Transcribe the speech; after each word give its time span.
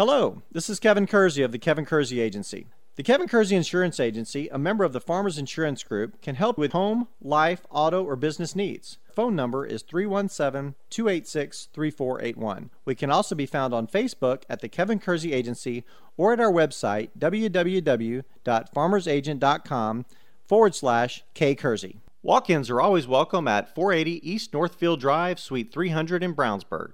Hello, 0.00 0.40
this 0.50 0.70
is 0.70 0.80
Kevin 0.80 1.06
Kersey 1.06 1.42
of 1.42 1.52
the 1.52 1.58
Kevin 1.58 1.84
Kersey 1.84 2.22
Agency. 2.22 2.68
The 2.96 3.02
Kevin 3.02 3.28
Kersey 3.28 3.54
Insurance 3.54 4.00
Agency, 4.00 4.48
a 4.48 4.56
member 4.56 4.82
of 4.82 4.94
the 4.94 5.00
Farmers 5.00 5.36
Insurance 5.36 5.82
Group, 5.82 6.22
can 6.22 6.36
help 6.36 6.56
with 6.56 6.72
home, 6.72 7.08
life, 7.20 7.66
auto, 7.68 8.02
or 8.02 8.16
business 8.16 8.56
needs. 8.56 8.96
Phone 9.14 9.36
number 9.36 9.66
is 9.66 9.82
317 9.82 10.74
286 10.88 11.68
3481. 11.74 12.70
We 12.86 12.94
can 12.94 13.10
also 13.10 13.34
be 13.34 13.44
found 13.44 13.74
on 13.74 13.86
Facebook 13.86 14.44
at 14.48 14.62
the 14.62 14.70
Kevin 14.70 15.00
Kersey 15.00 15.34
Agency 15.34 15.84
or 16.16 16.32
at 16.32 16.40
our 16.40 16.50
website 16.50 17.10
www.farmersagent.com 17.18 20.06
forward 20.46 20.74
slash 20.74 21.24
K 21.34 21.54
Kersey. 21.54 22.00
Walk 22.22 22.48
ins 22.48 22.70
are 22.70 22.80
always 22.80 23.06
welcome 23.06 23.46
at 23.46 23.74
480 23.74 24.32
East 24.32 24.54
Northfield 24.54 24.98
Drive, 24.98 25.38
Suite 25.38 25.70
300 25.70 26.22
in 26.22 26.34
Brownsburg. 26.34 26.92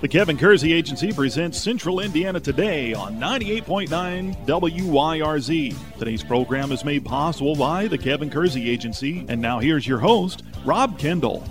The 0.00 0.06
Kevin 0.06 0.38
Kersey 0.38 0.72
Agency 0.72 1.12
presents 1.12 1.58
Central 1.60 1.98
Indiana 1.98 2.38
Today 2.38 2.94
on 2.94 3.18
98.9 3.18 4.46
WYRZ. 4.46 5.98
Today's 5.98 6.22
program 6.22 6.70
is 6.70 6.84
made 6.84 7.04
possible 7.04 7.56
by 7.56 7.88
the 7.88 7.98
Kevin 7.98 8.30
Kersey 8.30 8.70
Agency. 8.70 9.26
And 9.28 9.40
now 9.40 9.58
here's 9.58 9.88
your 9.88 9.98
host, 9.98 10.44
Rob 10.64 11.00
Kendall. 11.00 11.42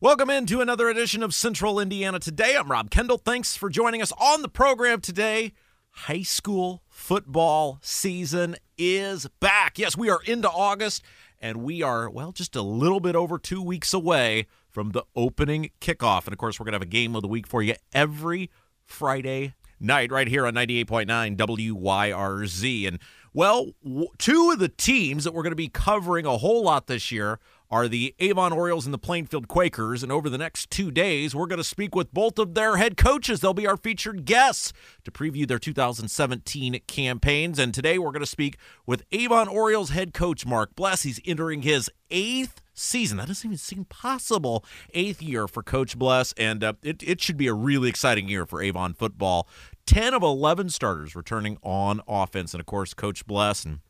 Welcome 0.00 0.30
into 0.30 0.60
another 0.60 0.88
edition 0.88 1.24
of 1.24 1.34
Central 1.34 1.80
Indiana 1.80 2.20
Today. 2.20 2.54
I'm 2.56 2.70
Rob 2.70 2.92
Kendall. 2.92 3.18
Thanks 3.18 3.56
for 3.56 3.68
joining 3.68 4.00
us 4.00 4.12
on 4.12 4.42
the 4.42 4.48
program 4.48 5.00
today. 5.00 5.54
High 5.90 6.22
school 6.22 6.84
football 6.88 7.80
season 7.82 8.54
is 8.78 9.26
back. 9.40 9.76
Yes, 9.76 9.96
we 9.96 10.08
are 10.08 10.20
into 10.24 10.48
August 10.48 11.02
and 11.40 11.58
we 11.58 11.82
are, 11.82 12.10
well, 12.10 12.32
just 12.32 12.54
a 12.56 12.62
little 12.62 13.00
bit 13.00 13.16
over 13.16 13.38
two 13.38 13.62
weeks 13.62 13.94
away 13.94 14.46
from 14.68 14.90
the 14.90 15.04
opening 15.16 15.70
kickoff. 15.80 16.24
And 16.24 16.32
of 16.32 16.38
course, 16.38 16.60
we're 16.60 16.64
going 16.64 16.72
to 16.72 16.76
have 16.76 16.82
a 16.82 16.86
game 16.86 17.16
of 17.16 17.22
the 17.22 17.28
week 17.28 17.46
for 17.46 17.62
you 17.62 17.74
every 17.92 18.50
Friday 18.84 19.54
night 19.80 20.12
right 20.12 20.28
here 20.28 20.46
on 20.46 20.54
98.9 20.54 21.36
WYRZ. 21.36 22.88
And, 22.88 22.98
well, 23.32 23.72
two 24.18 24.50
of 24.50 24.58
the 24.58 24.68
teams 24.68 25.24
that 25.24 25.32
we're 25.32 25.42
going 25.42 25.52
to 25.52 25.56
be 25.56 25.68
covering 25.68 26.26
a 26.26 26.38
whole 26.38 26.62
lot 26.62 26.86
this 26.86 27.10
year 27.10 27.38
are 27.70 27.88
the 27.88 28.14
Avon 28.18 28.52
Orioles 28.52 28.84
and 28.84 28.92
the 28.92 28.98
Plainfield 28.98 29.48
Quakers. 29.48 30.02
And 30.02 30.10
over 30.10 30.28
the 30.28 30.38
next 30.38 30.70
two 30.70 30.90
days, 30.90 31.34
we're 31.34 31.46
going 31.46 31.58
to 31.58 31.64
speak 31.64 31.94
with 31.94 32.12
both 32.12 32.38
of 32.38 32.54
their 32.54 32.76
head 32.76 32.96
coaches. 32.96 33.40
They'll 33.40 33.54
be 33.54 33.66
our 33.66 33.76
featured 33.76 34.24
guests 34.24 34.72
to 35.04 35.10
preview 35.10 35.46
their 35.46 35.58
2017 35.58 36.80
campaigns. 36.86 37.58
And 37.58 37.72
today, 37.72 37.98
we're 37.98 38.10
going 38.10 38.20
to 38.20 38.26
speak 38.26 38.56
with 38.86 39.04
Avon 39.12 39.48
Orioles 39.48 39.90
head 39.90 40.12
coach 40.12 40.44
Mark 40.44 40.74
Bless. 40.74 41.02
He's 41.02 41.20
entering 41.24 41.62
his 41.62 41.90
eighth 42.10 42.60
season. 42.74 43.18
That 43.18 43.28
doesn't 43.28 43.46
even 43.46 43.58
seem 43.58 43.84
possible. 43.84 44.64
Eighth 44.94 45.22
year 45.22 45.46
for 45.46 45.62
Coach 45.62 45.98
Bless, 45.98 46.32
and 46.32 46.64
uh, 46.64 46.72
it, 46.82 47.02
it 47.02 47.20
should 47.20 47.36
be 47.36 47.46
a 47.46 47.54
really 47.54 47.88
exciting 47.88 48.28
year 48.28 48.46
for 48.46 48.62
Avon 48.62 48.94
football. 48.94 49.48
10 49.86 50.14
of 50.14 50.22
11 50.22 50.70
starters 50.70 51.14
returning 51.14 51.58
on 51.62 52.00
offense. 52.08 52.54
And 52.54 52.60
of 52.60 52.66
course, 52.66 52.94
Coach 52.94 53.26
Bless 53.26 53.64
and 53.64 53.80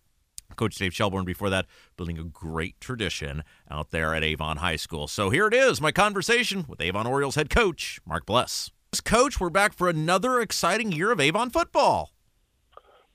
Coach 0.56 0.76
Dave 0.76 0.94
Shelburne 0.94 1.24
before 1.24 1.50
that, 1.50 1.66
building 1.96 2.18
a 2.18 2.24
great 2.24 2.80
tradition 2.80 3.42
out 3.70 3.90
there 3.90 4.14
at 4.14 4.24
Avon 4.24 4.58
High 4.58 4.76
School. 4.76 5.08
So 5.08 5.30
here 5.30 5.46
it 5.46 5.54
is, 5.54 5.80
my 5.80 5.92
conversation 5.92 6.64
with 6.68 6.80
Avon 6.80 7.06
Orioles 7.06 7.34
head 7.34 7.50
coach, 7.50 8.00
Mark 8.06 8.26
Bless. 8.26 8.70
Coach, 9.04 9.38
we're 9.38 9.50
back 9.50 9.72
for 9.72 9.88
another 9.88 10.40
exciting 10.40 10.90
year 10.90 11.12
of 11.12 11.20
Avon 11.20 11.50
football. 11.50 12.10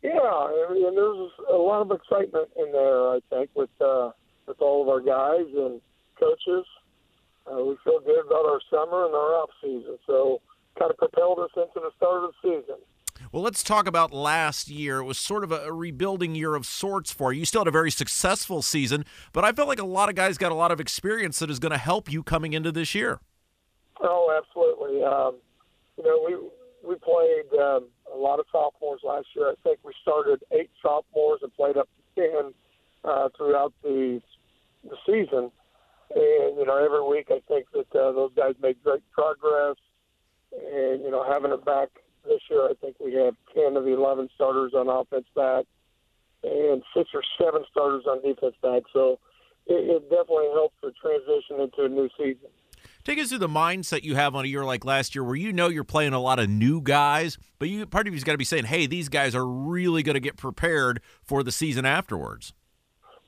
Yeah, 0.02 0.11
and 0.13 0.95
there's 0.95 1.31
a 1.52 1.56
lot 1.58 1.81
of 1.81 1.91
excitement 1.91 2.50
in 2.56 2.72
there, 2.72 3.09
I 3.09 3.19
think, 3.30 3.50
with 3.56 3.69
uh, 3.81 4.11
with 4.47 4.61
all 4.61 4.83
of 4.83 4.89
our 4.89 5.02
guys 5.02 5.47
and 5.56 5.81
coaches. 6.19 6.66
Uh, 7.52 7.63
we 7.63 7.75
feel 7.83 8.00
good 8.00 8.25
about 8.25 8.45
our 8.45 8.61
summer 8.69 9.06
and 9.06 9.13
our 9.13 9.36
off 9.36 9.50
season, 9.61 9.97
so 10.08 10.41
kind 10.80 10.91
of 10.91 10.97
propelled 10.97 11.39
us 11.39 11.52
into 11.56 11.75
the 11.75 11.91
start 11.97 12.23
of 12.23 12.31
the 12.31 12.50
season. 12.50 12.78
Well, 13.35 13.44
let's 13.44 13.63
talk 13.63 13.85
about 13.85 14.13
last 14.13 14.69
year. 14.69 15.00
It 15.00 15.03
was 15.03 15.19
sort 15.19 15.44
of 15.44 15.51
a 15.51 15.73
rebuilding 15.73 16.35
year 16.35 16.56
of 16.56 16.66
sorts 16.66 17.12
for 17.12 17.34
you. 17.34 17.40
You 17.40 17.46
still 17.46 17.59
had 17.59 17.68
a 17.68 17.72
very 17.72 17.91
successful 17.91 18.62
season, 18.62 19.03
but 19.34 19.44
I 19.44 19.51
felt 19.51 19.68
like 19.68 19.78
a 19.78 19.85
lot 19.85 20.07
of 20.07 20.16
guys 20.16 20.38
got 20.38 20.53
a 20.53 20.56
lot 20.56 20.72
of 20.72 20.79
experience 20.79 21.40
that 21.40 21.50
is 21.50 21.59
going 21.59 21.73
to 21.73 21.78
help 21.78 22.09
you 22.09 22.23
coming 22.23 22.53
into 22.53 22.72
this 22.72 22.96
year. 22.96 23.19
Oh, 24.00 24.34
absolutely. 24.41 25.03
Um, 25.03 25.35
you 25.97 26.06
know, 26.06 26.23
we 26.25 26.88
we 26.88 26.96
played 26.96 27.59
um, 27.59 27.90
a 28.13 28.18
lot 28.18 28.40
of 28.40 28.46
sophomores 28.53 29.01
last 29.03 29.28
year. 29.35 29.50
I 29.50 29.56
think 29.63 29.79
we 29.84 29.91
started 30.02 30.41
eight 30.53 30.69
sophomores 30.81 31.41
and 31.44 31.53
played 31.56 31.75
up 31.75 31.90
to 32.16 32.22
ten 32.22 32.53
uh, 33.03 33.28
throughout 33.35 33.73
the 33.84 34.22
the 34.85 34.96
season. 35.06 35.52
And 36.16 36.57
you 36.57 36.63
know, 36.66 36.78
every 36.78 37.03
week 37.06 37.28
I 37.29 37.41
think 37.50 37.66
that 37.73 38.00
uh, 38.00 38.13
those 38.13 38.31
guys 38.34 38.53
made 38.62 38.81
great 38.81 39.03
progress. 39.12 39.75
And 40.53 41.03
you 41.03 41.12
know, 41.12 41.29
having 41.29 41.52
it 41.52 41.66
back 41.66 41.90
this 42.28 42.41
year, 42.50 42.66
I 42.66 42.74
think 42.80 42.96
we 43.00 43.13
have 43.16 43.36
10 43.53 43.78
of 43.78 43.84
the 43.84 43.94
11 43.94 44.30
starters 44.36 44.74
on 44.75 44.90
offense 44.90 45.25
back 45.36 45.66
and 46.44 46.84
six 46.96 47.09
or 47.13 47.24
seven 47.40 47.63
starters 47.72 48.03
on 48.08 48.22
defense 48.22 48.56
back. 48.62 48.84
So 48.94 49.19
it, 49.66 49.90
it 49.90 50.09
definitely 50.09 50.50
helps 50.53 50.75
the 50.81 50.91
transition 51.02 51.59
into 51.59 51.85
a 51.85 51.90
new 51.90 52.09
season. 52.18 52.50
Take 53.03 53.19
us 53.19 53.30
through 53.30 53.40
the 53.40 53.47
mindset 53.47 54.03
you 54.03 54.16
have 54.16 54.35
on 54.35 54.46
a 54.46 54.47
year 54.47 54.64
like 54.64 54.84
last 54.84 55.16
year, 55.16 55.24
where 55.24 55.35
you 55.35 55.53
know 55.53 55.69
you're 55.69 55.84
playing 55.84 56.14
a 56.14 56.19
lot 56.19 56.40
of 56.40 56.50
new 56.50 56.81
guys, 56.81 57.38
but 57.59 57.69
you 57.69 57.85
part 57.85 58.08
of 58.08 58.14
you's 58.14 58.24
got 58.24 58.31
to 58.31 58.38
be 58.38 58.46
saying, 58.46 58.66
"Hey, 58.66 58.88
these 58.88 59.09
guys 59.09 59.35
are 59.35 59.46
really 59.46 60.02
going 60.02 60.16
to 60.16 60.19
get 60.19 60.38
prepared 60.38 61.02
for 61.24 61.44
the 61.44 61.52
season 61.52 61.85
afterwards." 61.85 62.53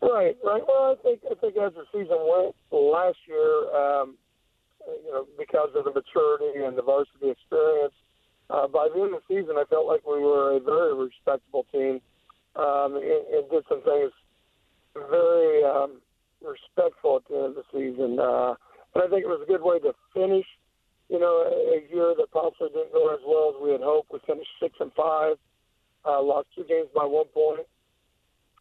Right, 0.02 0.36
right. 0.44 0.62
Well, 0.68 0.94
I 0.94 0.96
think 1.04 1.22
I 1.30 1.36
think 1.36 1.58
as 1.58 1.74
the 1.74 1.86
season 1.92 2.18
went 2.20 2.56
last 2.72 3.18
year, 3.28 3.76
um, 3.76 4.16
you 4.88 5.12
know, 5.12 5.28
because 5.38 5.70
of 5.76 5.86
the 5.86 5.92
maturity 5.92 6.64
and 6.64 6.78
the 6.78 6.82
varsity 6.82 7.30
experience, 7.30 7.94
uh, 8.50 8.68
by 8.68 8.88
the 8.94 9.02
end 9.02 9.14
of 9.14 9.22
the 9.28 9.36
season, 9.36 9.56
I 9.58 9.66
felt 9.70 9.88
like 9.88 10.06
we 10.06 10.20
were 10.20 10.56
a 10.56 10.60
very 10.60 10.96
respectable 10.96 11.66
team 11.72 12.02
um, 12.56 12.96
and, 12.96 13.04
and 13.04 13.50
did 13.52 13.64
some 13.70 13.84
things 13.84 14.12
very 14.96 15.64
um, 15.64 16.02
respectful 16.42 17.18
at 17.18 17.30
the 17.30 17.36
end 17.36 17.46
of 17.46 17.56
the 17.56 17.68
season. 17.72 18.20
Uh, 18.20 18.56
and 18.96 19.04
I 19.04 19.08
think 19.08 19.24
it 19.24 19.30
was 19.30 19.42
a 19.44 19.52
good 19.52 19.62
way 19.62 19.80
to 19.80 19.94
finish, 20.14 20.46
you 21.10 21.20
know, 21.20 21.44
a, 21.46 21.84
year 21.94 22.16
that 22.18 22.32
possibly 22.32 22.70
didn't 22.70 22.94
go 22.94 23.14
as 23.14 23.20
well 23.26 23.54
as 23.56 23.62
we 23.62 23.72
had 23.72 23.82
hoped. 23.82 24.12
We 24.12 24.20
finished 24.26 24.50
six 24.62 24.76
and 24.80 24.92
five, 24.94 25.36
uh, 26.06 26.22
lost 26.22 26.48
two 26.56 26.64
games 26.64 26.88
by 26.96 27.06
one 27.06 27.28
point. 27.34 27.68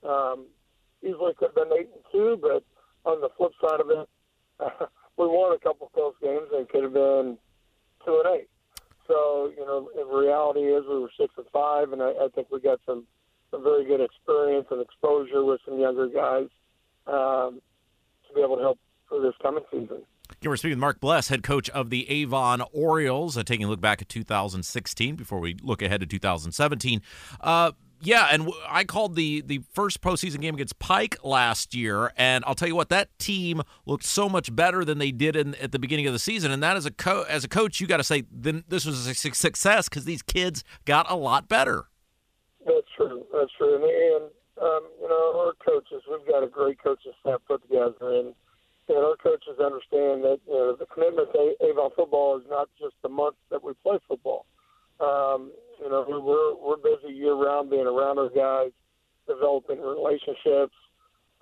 Um, 0.03 0.47
easily 1.03 1.33
could 1.39 1.51
have 1.55 1.55
been 1.55 1.79
eight 1.79 1.91
and 1.95 2.05
two, 2.13 2.39
but 2.41 2.63
on 3.09 3.21
the 3.21 3.31
flip 3.37 3.53
side 3.63 3.81
of 3.81 3.91
it, 3.91 4.09
uh, 4.61 4.87
we 5.17 5.27
won 5.27 5.55
a 5.55 5.59
couple 5.59 5.91
close 5.95 6.15
games 6.23 6.49
and 6.53 6.69
could 6.69 6.85
have 6.85 6.93
been 6.93 7.39
two 8.05 8.23
and 8.25 8.41
eight. 8.41 8.49
So, 9.09 9.53
you 9.57 9.65
know, 9.65 9.89
the 9.95 10.05
reality 10.05 10.61
is 10.61 10.85
we 10.89 10.99
were 10.99 11.11
six 11.19 11.33
and 11.37 11.47
five, 11.53 11.93
and 11.93 12.03
I, 12.03 12.11
I 12.11 12.29
think 12.35 12.49
we 12.51 12.61
got 12.61 12.81
some, 12.87 13.05
some 13.51 13.63
very 13.63 13.85
good 13.85 14.01
experience 14.01 14.67
and 14.71 14.81
exposure 14.81 15.45
with 15.45 15.61
some 15.65 15.79
younger 15.79 16.09
guys 16.09 16.49
um, 17.07 17.61
to 18.29 18.35
be 18.35 18.41
able 18.41 18.57
to 18.57 18.63
help 18.63 18.79
for 19.09 19.21
this 19.21 19.35
coming 19.41 19.65
season. 19.71 20.03
Again, 20.29 20.51
we're 20.51 20.57
speaking 20.57 20.73
with 20.73 20.81
Mark 20.81 21.01
Bless, 21.01 21.29
head 21.29 21.43
coach 21.45 21.71
of 21.71 21.91
the 21.91 22.09
Avon 22.11 22.63
Orioles, 22.73 23.37
uh, 23.37 23.45
taking 23.45 23.67
a 23.67 23.69
look 23.69 23.81
back 23.81 24.03
at 24.03 24.09
2016 24.09 25.15
before 25.15 25.39
we 25.39 25.55
look 25.63 25.83
ahead 25.83 26.01
to 26.01 26.07
2017. 26.07 27.01
Uh, 27.41 27.73
yeah, 28.01 28.29
and 28.31 28.51
I 28.69 28.85
called 28.85 29.17
the 29.17 29.41
the 29.41 29.63
first 29.73 30.01
postseason 30.01 30.41
game 30.41 30.55
against 30.55 30.79
Pike 30.79 31.17
last 31.25 31.75
year, 31.75 32.13
and 32.17 32.45
I'll 32.47 32.55
tell 32.55 32.69
you 32.69 32.77
what, 32.77 32.89
that 32.91 33.17
team 33.19 33.63
looked 33.87 34.05
so 34.05 34.29
much 34.29 34.55
better 34.55 34.85
than 34.85 34.99
they 34.99 35.11
did 35.11 35.37
in, 35.37 35.55
at 35.57 35.73
the 35.73 35.79
beginning 35.79 36.07
of 36.07 36.13
the 36.13 36.19
season. 36.19 36.51
And 36.51 36.63
that 36.63 36.77
as 36.77 36.87
a 36.87 36.91
co- 36.91 37.25
as 37.29 37.45
a 37.45 37.49
coach, 37.49 37.81
you 37.81 37.87
got 37.87 37.99
to 37.99 38.05
say, 38.05 38.25
then 38.31 38.65
this 38.69 38.85
was 38.85 39.07
a 39.07 39.15
success 39.15 39.89
because 39.89 40.05
these 40.05 40.23
kids 40.23 40.63
got 40.85 41.11
a 41.11 41.17
lot 41.17 41.49
better. 41.49 41.87
That's 42.65 42.87
true. 42.97 43.25
That's 43.33 43.51
true. 43.57 43.75
And, 43.75 43.85
and 43.85 44.31
um, 44.61 44.89
you 45.01 45.09
know, 45.09 45.47
our 45.47 45.53
coaches, 45.65 46.03
we've 46.11 46.27
got 46.27 46.43
a 46.43 46.49
great 46.49 46.83
coaching 46.83 47.13
staff 47.21 47.41
put 47.47 47.63
together, 47.63 47.95
and 48.01 48.35
and 48.89 48.99
our 48.99 49.17
coaches 49.17 49.59
understand 49.59 50.23
that 50.25 50.39
you 50.47 50.55
know 50.55 50.77
the 50.77 50.87
commitment 50.87 51.33
to 51.33 51.55
Avon 51.65 51.91
football 51.97 52.39
is 52.39 52.45
not 52.49 52.69
just 52.79 52.95
the 53.03 53.09
month 53.09 53.37
that 53.51 53.63
we 53.63 53.73
play 53.83 53.99
football. 54.07 54.47
Um, 55.01 55.53
you 55.81 55.91
know, 55.91 56.05
we're 56.09 56.55
we're 56.57 56.77
busy 56.77 57.15
year 57.15 57.35
round 57.35 57.71
being 57.71 57.87
around 57.87 58.19
our 58.19 58.31
guys, 58.31 58.73
developing 59.27 59.81
relationships, 59.81 60.75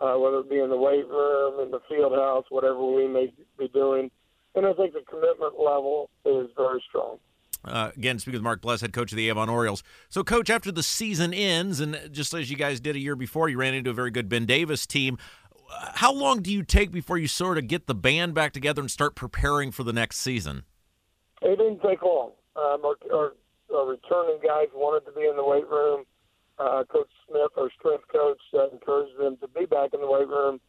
uh, 0.01 0.15
whether 0.15 0.41
it 0.41 0.51
be 0.51 0.59
in 0.59 0.71
the 0.71 0.77
weight 0.77 1.07
room, 1.09 1.61
in 1.61 1.71
the 1.71 1.81
field 1.89 2.13
house, 2.13 2.45
whatever 2.51 2.85
we 2.85 3.07
may 3.07 3.33
be 3.59 3.69
doing. 3.69 4.11
And 4.55 4.67
I 4.67 4.73
think 4.73 4.95
the 4.95 5.03
commitment 5.09 5.59
level 5.59 6.11
is 6.25 6.49
very 6.57 6.83
strong. 6.89 7.19
Uh, 7.65 7.91
again, 7.97 8.19
speaking 8.19 8.39
with 8.39 8.45
Mark 8.45 8.61
Bless, 8.61 8.83
head 8.83 8.93
coach 8.93 9.11
of 9.11 9.17
the 9.17 9.29
Avon 9.29 9.49
Orioles. 9.49 9.83
So, 10.11 10.23
coach, 10.23 10.51
after 10.51 10.71
the 10.71 10.83
season 10.83 11.33
ends, 11.33 11.81
and 11.81 11.99
just 12.13 12.35
as 12.35 12.51
you 12.51 12.57
guys 12.57 12.79
did 12.79 12.95
a 12.95 12.99
year 12.99 13.17
before, 13.17 13.49
you 13.49 13.57
ran 13.57 13.73
into 13.73 13.91
a 13.91 13.95
very 13.95 14.11
good 14.11 14.29
Ben 14.29 14.45
Davis 14.45 14.87
team. 14.87 15.17
How 15.95 16.13
long 16.13 16.43
do 16.43 16.53
you 16.53 16.63
take 16.63 16.91
before 16.91 17.17
you 17.17 17.27
sort 17.27 17.57
of 17.57 17.67
get 17.67 17.87
the 17.87 17.95
band 17.95 18.35
back 18.35 18.53
together 18.53 18.83
and 18.83 18.91
start 18.91 19.15
preparing 19.15 19.71
for 19.71 19.83
the 19.83 19.93
next 19.93 20.19
season? 20.19 20.65
It 21.41 21.57
didn't 21.57 21.81
take 21.83 22.03
long. 22.03 22.33
Um, 22.55 22.85
our, 22.85 22.97
our 23.13 23.33
uh, 23.75 23.85
returning 23.85 24.39
guys 24.43 24.69
wanted 24.75 25.05
to 25.07 25.13
be 25.13 25.27
in 25.27 25.37
the 25.37 25.45
weight 25.45 25.69
room. 25.69 26.05
Uh, 26.59 26.85
coach 26.87 27.11
Smith, 27.27 27.51
our 27.59 27.71
strength 27.79 28.05
coach, 28.13 28.39
uh, 28.55 28.71
encouraged 28.71 29.19
them 29.19 29.37
to 29.43 29.49
be 29.49 29.67
back 29.67 29.91
in 29.93 30.01
the 30.01 30.07
weight 30.07 30.29
room. 30.29 30.61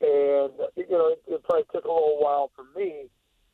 and 0.00 0.50
you 0.76 0.90
know 0.90 1.14
it, 1.14 1.22
it 1.28 1.42
probably 1.44 1.64
took 1.72 1.84
a 1.84 1.88
little 1.88 2.18
while 2.20 2.50
for 2.56 2.66
me 2.78 3.06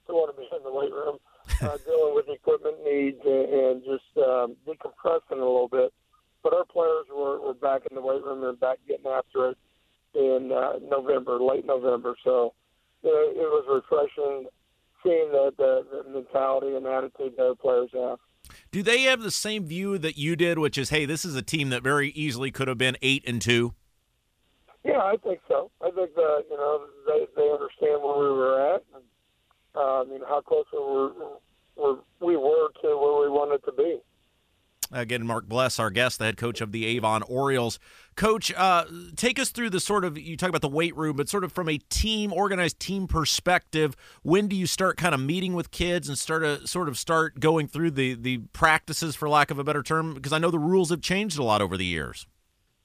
to 0.06 0.12
want 0.12 0.34
to 0.34 0.40
be 0.40 0.48
in 0.48 0.62
the 0.64 0.72
weight 0.72 0.92
room, 0.92 1.18
uh, 1.60 1.76
dealing 1.86 2.14
with 2.14 2.28
equipment 2.28 2.76
needs 2.84 3.20
and, 3.24 3.48
and 3.52 3.82
just 3.84 4.08
um, 4.24 4.56
decompressing 4.66 5.40
a 5.40 5.44
little 5.44 5.68
bit. 5.68 5.92
But 6.42 6.52
our 6.52 6.64
players 6.64 7.06
were, 7.08 7.40
were 7.40 7.54
back 7.54 7.82
in 7.90 7.94
the 7.94 8.02
weight 8.02 8.22
room 8.22 8.44
and 8.44 8.60
back 8.60 8.78
getting 8.86 9.06
after 9.06 9.50
it 9.50 9.58
in 10.14 10.52
uh, 10.52 10.78
November, 10.88 11.40
late 11.40 11.66
November. 11.66 12.16
So 12.24 12.52
you 13.02 13.10
know, 13.10 13.42
it 13.42 13.48
was 13.48 13.64
refreshing 13.68 14.48
seeing 15.02 15.28
the, 15.32 15.52
the, 15.58 15.84
the 16.04 16.10
mentality 16.10 16.76
and 16.76 16.86
attitude 16.86 17.34
that 17.36 17.44
our 17.44 17.54
players 17.54 17.90
have. 17.92 18.18
Do 18.70 18.82
they 18.82 19.02
have 19.02 19.23
the 19.23 19.31
same 19.31 19.67
view 19.67 19.99
that 19.99 20.19
you 20.19 20.37
did, 20.37 20.58
which 20.58 20.76
is, 20.76 20.91
hey, 20.91 21.06
this 21.06 21.25
is 21.25 21.35
a 21.35 21.43
team 21.43 21.70
that 21.70 21.82
very 21.82 22.11
easily 22.11 22.50
could 22.50 22.69
have 22.69 22.79
been 22.79 22.96
eight 23.02 23.25
and 23.26 23.41
two? 23.41 23.75
Yeah, 24.85 25.00
I 25.00 25.17
think 25.17 25.41
so. 25.49 25.70
I 25.81 25.91
think 25.91 26.14
that 26.14 26.44
you 26.50 26.56
know 26.56 26.85
they 27.06 27.26
they 27.37 27.50
understand 27.50 28.02
where 28.02 28.19
we 28.19 28.37
were 28.37 28.75
at, 28.75 28.82
and 28.94 29.05
uh, 29.75 30.05
you 30.12 30.19
know 30.19 30.26
how 30.29 30.43
close 30.43 30.67
we 30.73 30.79
were, 30.79 31.12
were 31.76 31.99
we 32.20 32.37
were 32.37 32.69
to 32.82 32.88
where 32.88 33.23
we 33.23 33.31
wanted 33.31 33.64
to 33.64 33.73
be. 33.73 33.99
Again, 34.94 35.26
Mark 35.26 35.49
Bless, 35.49 35.81
our 35.81 35.91
guest, 35.91 36.20
the 36.20 36.26
head 36.26 36.37
coach 36.37 36.61
of 36.61 36.70
the 36.70 36.87
Avon 36.87 37.23
Orioles. 37.25 37.81
Coach, 38.14 38.52
uh, 38.55 38.85
take 39.17 39.41
us 39.41 39.50
through 39.50 39.70
the 39.70 39.81
sort 39.81 40.05
of 40.05 40.17
you 40.17 40.37
talk 40.37 40.49
about 40.49 40.62
the 40.62 40.69
weight 40.69 40.96
room, 40.96 41.17
but 41.17 41.29
sort 41.29 41.43
of 41.43 41.52
from 41.52 41.69
a 41.69 41.79
team, 41.79 42.32
organized 42.32 42.79
team 42.79 43.08
perspective. 43.08 43.96
When 44.23 44.46
do 44.46 44.55
you 44.55 44.69
start 44.69 44.96
kind 44.96 45.12
of 45.12 45.20
meeting 45.20 45.55
with 45.55 45.73
kids 45.73 46.08
and 46.08 46.17
start 46.17 46.44
to 46.44 46.64
sort 46.69 46.88
of 46.88 46.96
start 46.96 47.41
going 47.41 47.67
through 47.67 47.91
the 47.91 48.14
the 48.14 48.38
practices, 48.52 49.17
for 49.17 49.29
lack 49.29 49.50
of 49.50 49.58
a 49.58 49.64
better 49.64 49.82
term? 49.82 50.14
Because 50.14 50.32
I 50.32 50.38
know 50.38 50.52
the 50.52 50.61
rules 50.61 50.91
have 50.91 51.00
changed 51.00 51.41
a 51.41 51.43
lot 51.43 51.61
over 51.61 51.76
the 51.76 51.85
years. 51.85 52.29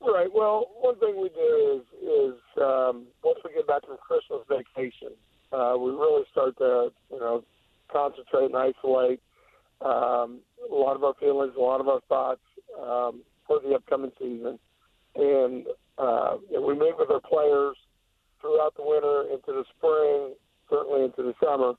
Right. 0.01 0.33
Well, 0.33 0.65
one 0.81 0.95
thing 0.95 1.21
we 1.21 1.29
do 1.29 1.79
is 1.79 1.99
is 2.09 2.39
um, 2.59 3.03
once 3.23 3.37
we 3.45 3.53
get 3.53 3.67
back 3.67 3.85
from 3.85 3.97
Christmas 3.97 4.41
vacation, 4.49 5.09
uh, 5.53 5.75
we 5.77 5.91
really 5.91 6.23
start 6.31 6.57
to 6.57 6.91
you 7.11 7.19
know 7.19 7.43
concentrate 7.91 8.45
and 8.45 8.55
isolate 8.55 9.21
um, 9.81 10.39
a 10.69 10.73
lot 10.73 10.95
of 10.95 11.03
our 11.03 11.13
feelings, 11.19 11.53
a 11.57 11.61
lot 11.61 11.81
of 11.81 11.87
our 11.87 12.01
thoughts 12.09 12.41
um, 12.79 13.21
for 13.47 13.59
the 13.59 13.75
upcoming 13.75 14.11
season. 14.19 14.59
And 15.15 15.65
uh, 15.97 16.37
we 16.49 16.73
meet 16.73 16.97
with 16.97 17.09
our 17.11 17.21
players 17.21 17.75
throughout 18.41 18.75
the 18.75 18.83
winter, 18.83 19.23
into 19.33 19.51
the 19.51 19.63
spring, 19.77 20.33
certainly 20.69 21.03
into 21.05 21.23
the 21.23 21.33
summer. 21.43 21.73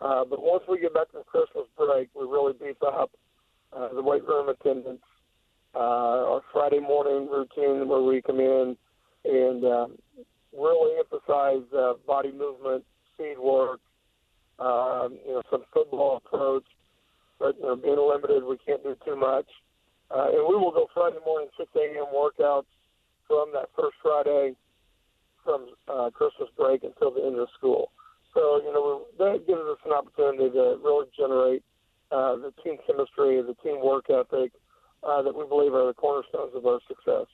Uh, 0.00 0.24
but 0.24 0.42
once 0.42 0.62
we 0.68 0.80
get 0.80 0.94
back 0.94 1.10
from 1.10 1.22
Christmas 1.24 1.66
break, 1.76 2.08
we 2.14 2.22
really 2.22 2.52
beef 2.52 2.76
up 2.86 3.10
uh, 3.74 3.88
the 3.94 4.02
weight 4.02 4.26
room 4.26 4.48
attendance, 4.48 5.02
uh, 5.74 5.78
our 5.78 6.42
Friday 6.52 6.80
morning 6.80 7.28
routine 7.28 7.88
where 7.88 8.02
we 8.02 8.22
come 8.22 8.38
in 8.38 8.76
and 9.24 9.64
um, 9.64 9.98
really 10.56 10.98
emphasize 10.98 11.66
uh, 11.76 11.94
body 12.06 12.32
movement, 12.32 12.84
speed 13.14 13.38
work, 13.38 13.80
um, 14.58 15.18
you 15.26 15.32
know, 15.32 15.42
some 15.50 15.64
football 15.72 16.20
approach, 16.24 16.64
but 17.38 17.56
you 17.56 17.62
know, 17.62 17.76
being 17.76 17.98
limited, 17.98 18.44
we 18.44 18.58
can't 18.64 18.82
do 18.82 18.96
too 19.04 19.16
much. 19.16 19.46
Uh, 20.10 20.28
and 20.28 20.46
we 20.48 20.54
will 20.54 20.70
go 20.70 20.86
Friday 20.92 21.18
morning 21.24 21.48
6 21.58 21.68
a.m. 21.76 22.06
workouts 22.14 22.70
from 23.26 23.50
that 23.54 23.68
first 23.76 23.96
Friday 24.02 24.54
from 25.42 25.66
uh, 25.88 26.10
Christmas 26.10 26.48
break 26.56 26.84
until 26.84 27.10
the 27.10 27.24
end 27.24 27.38
of 27.38 27.48
school. 27.56 27.90
So 28.32 28.60
you 28.64 28.72
know 28.72 29.06
that 29.18 29.46
gives 29.46 29.60
us 29.60 29.78
an 29.84 29.92
opportunity 29.92 30.50
to 30.50 30.78
really 30.82 31.06
generate 31.16 31.62
uh, 32.10 32.36
the 32.36 32.52
team 32.62 32.76
chemistry, 32.86 33.40
the 33.42 33.56
team 33.62 33.84
work 33.84 34.06
ethic 34.10 34.52
uh, 35.02 35.22
that 35.22 35.34
we 35.34 35.46
believe 35.46 35.74
are 35.74 35.86
the 35.86 35.94
cornerstones 35.94 36.52
of 36.54 36.66
our 36.66 36.80
success 36.88 37.26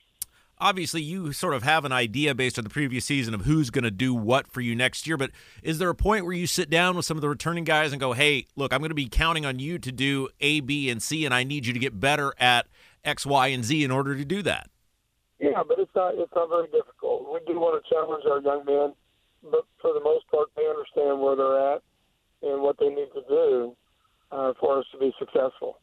obviously 0.61 1.01
you 1.01 1.33
sort 1.33 1.53
of 1.53 1.63
have 1.63 1.83
an 1.83 1.91
idea 1.91 2.35
based 2.35 2.57
on 2.57 2.63
the 2.63 2.69
previous 2.69 3.03
season 3.03 3.33
of 3.33 3.41
who's 3.41 3.69
going 3.69 3.83
to 3.83 3.91
do 3.91 4.13
what 4.13 4.47
for 4.47 4.61
you 4.61 4.75
next 4.75 5.07
year, 5.07 5.17
but 5.17 5.31
is 5.63 5.79
there 5.79 5.89
a 5.89 5.95
point 5.95 6.23
where 6.23 6.33
you 6.33 6.47
sit 6.47 6.69
down 6.69 6.95
with 6.95 7.05
some 7.05 7.17
of 7.17 7.21
the 7.21 7.27
returning 7.27 7.63
guys 7.63 7.91
and 7.91 7.99
go, 7.99 8.13
hey, 8.13 8.45
look, 8.55 8.71
I'm 8.71 8.79
going 8.79 8.89
to 8.89 8.95
be 8.95 9.09
counting 9.09 9.45
on 9.45 9.59
you 9.59 9.79
to 9.79 9.91
do 9.91 10.29
A, 10.39 10.59
B, 10.61 10.89
and 10.89 11.01
C, 11.01 11.25
and 11.25 11.33
I 11.33 11.43
need 11.43 11.65
you 11.65 11.73
to 11.73 11.79
get 11.79 11.99
better 11.99 12.33
at 12.39 12.67
X, 13.03 13.25
Y, 13.25 13.47
and 13.47 13.65
Z 13.65 13.83
in 13.83 13.91
order 13.91 14.15
to 14.15 14.23
do 14.23 14.41
that? 14.43 14.69
Yeah, 15.39 15.63
but 15.67 15.79
it's 15.79 15.91
not 15.95 16.13
it's 16.15 16.31
not 16.35 16.49
very 16.49 16.67
difficult. 16.67 17.33
We 17.33 17.39
do 17.51 17.59
want 17.59 17.83
to 17.83 17.89
challenge 17.89 18.23
our 18.29 18.41
young 18.41 18.63
men, 18.63 18.93
but 19.49 19.65
for 19.81 19.91
the 19.91 19.99
most 19.99 20.27
part, 20.29 20.49
they 20.55 20.67
understand 20.67 21.19
where 21.19 21.35
they're 21.35 21.73
at 21.73 21.81
and 22.43 22.61
what 22.61 22.77
they 22.79 22.89
need 22.89 23.09
to 23.15 23.23
do 23.27 23.75
uh, 24.31 24.53
for 24.59 24.77
us 24.77 24.85
to 24.91 24.99
be 24.99 25.11
successful. 25.17 25.79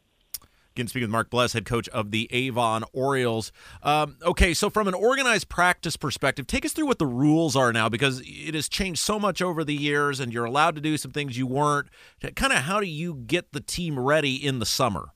Again, 0.79 0.87
speaking 0.87 1.07
with 1.07 1.11
Mark 1.11 1.29
Bless, 1.29 1.55
head 1.55 1.65
coach 1.65 1.89
of 1.89 2.13
the 2.13 2.29
Avon 2.31 2.85
Orioles. 2.93 3.51
Um, 3.83 4.17
okay, 4.23 4.55
so 4.55 4.71
from 4.71 4.87
an 4.87 4.95
organized 4.95 5.49
practice 5.49 5.97
perspective, 5.97 6.47
take 6.47 6.65
us 6.65 6.73
through 6.73 6.87
what 6.87 7.01
the 7.01 7.07
rules 7.07 7.57
are 7.57 7.73
now 7.73 7.89
because 7.89 8.23
it 8.25 8.55
has 8.55 8.69
changed 8.69 9.01
so 9.01 9.19
much 9.19 9.43
over 9.43 9.65
the 9.65 9.75
years, 9.75 10.21
and 10.21 10.33
you're 10.33 10.45
allowed 10.45 10.77
to 10.77 10.81
do 10.81 10.97
some 10.97 11.11
things 11.11 11.37
you 11.37 11.49
weren't. 11.49 11.89
Kind 12.37 12.53
of, 12.53 12.61
how 12.61 12.79
do 12.79 12.87
you 12.87 13.17
get 13.27 13.51
the 13.51 13.59
team 13.61 13.99
ready 13.99 14.37
in 14.37 14.61
the 14.61 14.65
summer? 14.65 15.09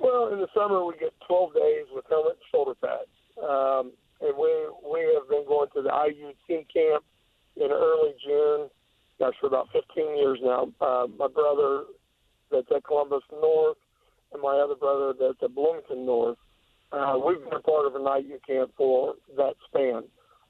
Well, 0.00 0.34
in 0.34 0.38
the 0.38 0.48
summer 0.54 0.84
we 0.84 0.98
get 0.98 1.14
12 1.26 1.54
days 1.54 1.86
with 1.94 2.04
helmet 2.10 2.32
and 2.32 2.42
shoulder 2.52 2.74
pads, 2.74 3.08
um, 3.42 3.92
and 4.20 4.36
we 4.36 4.50
we 4.92 5.00
have 5.14 5.30
been 5.30 5.46
going 5.48 5.68
to 5.76 5.80
the 5.80 5.88
IU 5.88 6.34
team 6.46 6.66
camp 6.70 7.04
in 7.56 7.70
early 7.70 8.12
June. 8.22 8.68
Gosh, 9.18 9.32
for 9.40 9.46
about 9.46 9.68
15 9.72 10.18
years 10.18 10.38
now. 10.42 10.70
Uh, 10.78 11.06
my 11.18 11.26
brother 11.26 11.84
that's 12.50 12.68
at 12.70 12.84
Columbus 12.84 13.22
North 13.32 13.78
and 14.32 14.42
my 14.42 14.56
other 14.56 14.74
brother 14.74 15.12
that's 15.18 15.42
at 15.42 15.54
Bloomington 15.54 16.06
North. 16.06 16.38
Uh, 16.92 17.18
we've 17.24 17.42
been 17.44 17.52
a 17.52 17.60
part 17.60 17.86
of 17.86 17.94
an 17.94 18.02
IU 18.02 18.38
camp 18.46 18.72
for 18.76 19.14
that 19.36 19.54
span 19.68 20.02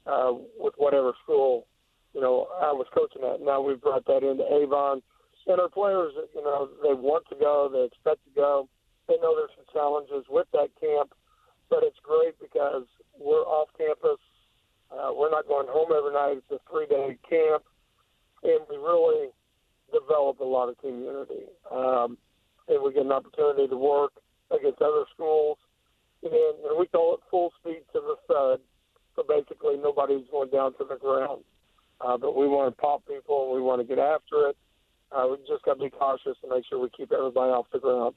uh, 0.07 0.33
with 0.59 0.75
whatever 0.77 1.13
school, 1.23 1.67
you 2.15 2.21
know, 2.21 2.47
I 2.61 2.73
was 2.73 2.87
coaching 2.95 3.23
at. 3.23 3.41
Now 3.41 3.61
we've 3.61 3.81
brought 3.81 4.07
that 4.07 4.23
into 4.23 4.45
Avon. 4.45 5.03
And 5.47 5.61
our 5.61 5.69
players, 5.69 6.13
you 6.35 6.45
know, 6.45 6.69
they 6.83 6.93
want 6.93 7.25
to 7.31 7.37
go, 7.37 7.71
they 7.73 7.85
expect 7.85 8.25
to 8.25 8.31
go. 8.35 8.69
They 9.09 9.17
know 9.23 9.35
there's 9.35 9.51
some 9.57 9.65
challenges 9.73 10.27
with 10.29 10.47
that 10.53 10.69
camp, 10.79 11.15
but 11.71 11.81
it's 11.83 11.97
great 12.03 12.39
because 12.41 12.85
we're 13.19 13.47
off 13.49 13.69
campus. 13.79 14.21
Uh, 14.93 15.13
we're 15.17 15.31
not 15.31 15.49
going 15.49 15.67
home 15.69 15.89
every 15.97 16.13
night. 16.13 16.37
It's 16.39 16.53
a 16.53 16.61
three 16.71 16.87
day 16.87 17.17
camp, 17.29 17.65
and 18.43 18.61
we 18.69 18.77
really 18.77 19.29
develop 19.93 20.41
a 20.41 20.45
lot 20.45 20.69
of 20.69 20.77
community. 20.79 21.49
Um, 21.71 22.19
and 22.69 22.83
we 22.83 22.93
get 22.93 23.07
an 23.07 23.13
opportunity 23.13 23.69
to 23.69 23.77
work 23.77 24.13
against 24.51 24.81
other 24.83 25.05
schools. 25.15 25.59
And, 26.23 26.33
and 26.33 26.79
we 26.79 26.87
call 26.87 27.15
it 27.15 27.21
full 27.31 27.53
speed 27.61 27.83
to 27.93 28.01
the 28.01 28.17
thud. 28.27 28.61
So 29.17 29.25
basically, 29.29 29.77
nobody's 29.77 30.27
going 30.31 30.51
down 30.51 30.73
to 30.75 30.87
the 30.89 30.97
ground. 30.97 31.43
Uh, 32.01 32.17
but 32.17 32.37
we 32.37 32.47
want 32.47 32.75
to 32.75 32.81
pop 32.81 33.03
people 33.07 33.47
and 33.47 33.55
we 33.55 33.63
want 33.63 33.81
to 33.81 33.87
get 33.87 33.99
after 33.99 34.49
it. 34.49 34.57
Uh, 35.11 35.27
we 35.31 35.37
just 35.49 35.65
got 35.65 35.75
to 35.75 35.85
be 35.85 35.91
cautious 35.91 36.37
to 36.43 36.49
make 36.49 36.65
sure 36.69 36.79
we 36.79 36.91
keep 36.97 37.13
everybody 37.13 37.51
off 37.51 37.67
the 37.73 37.79
ground. 37.79 38.15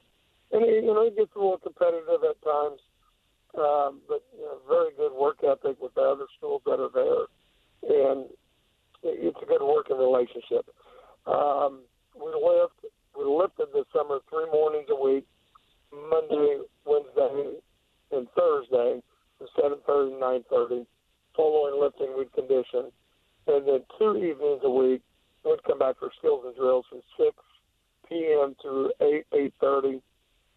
And 0.52 0.66
you 0.66 0.92
know, 0.92 1.02
it 1.02 1.16
gets 1.16 1.32
a 1.34 1.38
little 1.38 1.58
competitive 1.58 2.20
at 2.28 2.36
times, 2.44 2.80
um, 3.56 4.00
but 4.06 4.20
you 4.36 4.44
know, 4.44 4.60
very 4.68 4.92
good 4.96 5.12
work 5.16 5.38
ethic 5.40 5.80
with 5.80 5.94
the 5.94 6.02
other 6.02 6.26
schools 6.36 6.60
that 6.66 6.76
are 6.76 6.92
there, 6.92 7.24
and 7.88 8.28
it, 9.02 9.32
it's 9.32 9.38
a 9.42 9.46
good 9.46 9.64
working 9.64 9.96
relationship. 9.96 10.68
Um, 11.26 11.80
we 12.14 12.28
lift 12.36 12.84
we 13.16 13.24
lifted 13.24 13.66
this 13.74 13.84
summer 13.92 14.18
three 14.28 14.46
mornings 14.52 14.88
a 14.90 14.96
week, 14.96 15.26
Monday, 15.92 16.58
Wednesday, 16.84 17.58
and 18.12 18.26
Thursday, 18.36 19.02
from 19.38 19.46
7.30 19.58 20.46
to 20.46 20.54
9.30. 20.54 20.86
Following 21.36 21.80
lifting, 21.80 22.14
we'd 22.16 22.32
condition. 22.32 22.92
And 23.46 23.66
then 23.66 23.80
two 23.98 24.16
evenings 24.16 24.60
a 24.64 24.70
week, 24.70 25.02
we'd 25.44 25.64
come 25.64 25.78
back 25.78 25.98
for 25.98 26.10
skills 26.18 26.44
and 26.46 26.54
drills 26.54 26.84
from 26.88 27.00
6 27.18 27.36
p.m. 28.08 28.54
to 28.62 28.92
8, 29.00 29.52
8.30. 29.62 30.00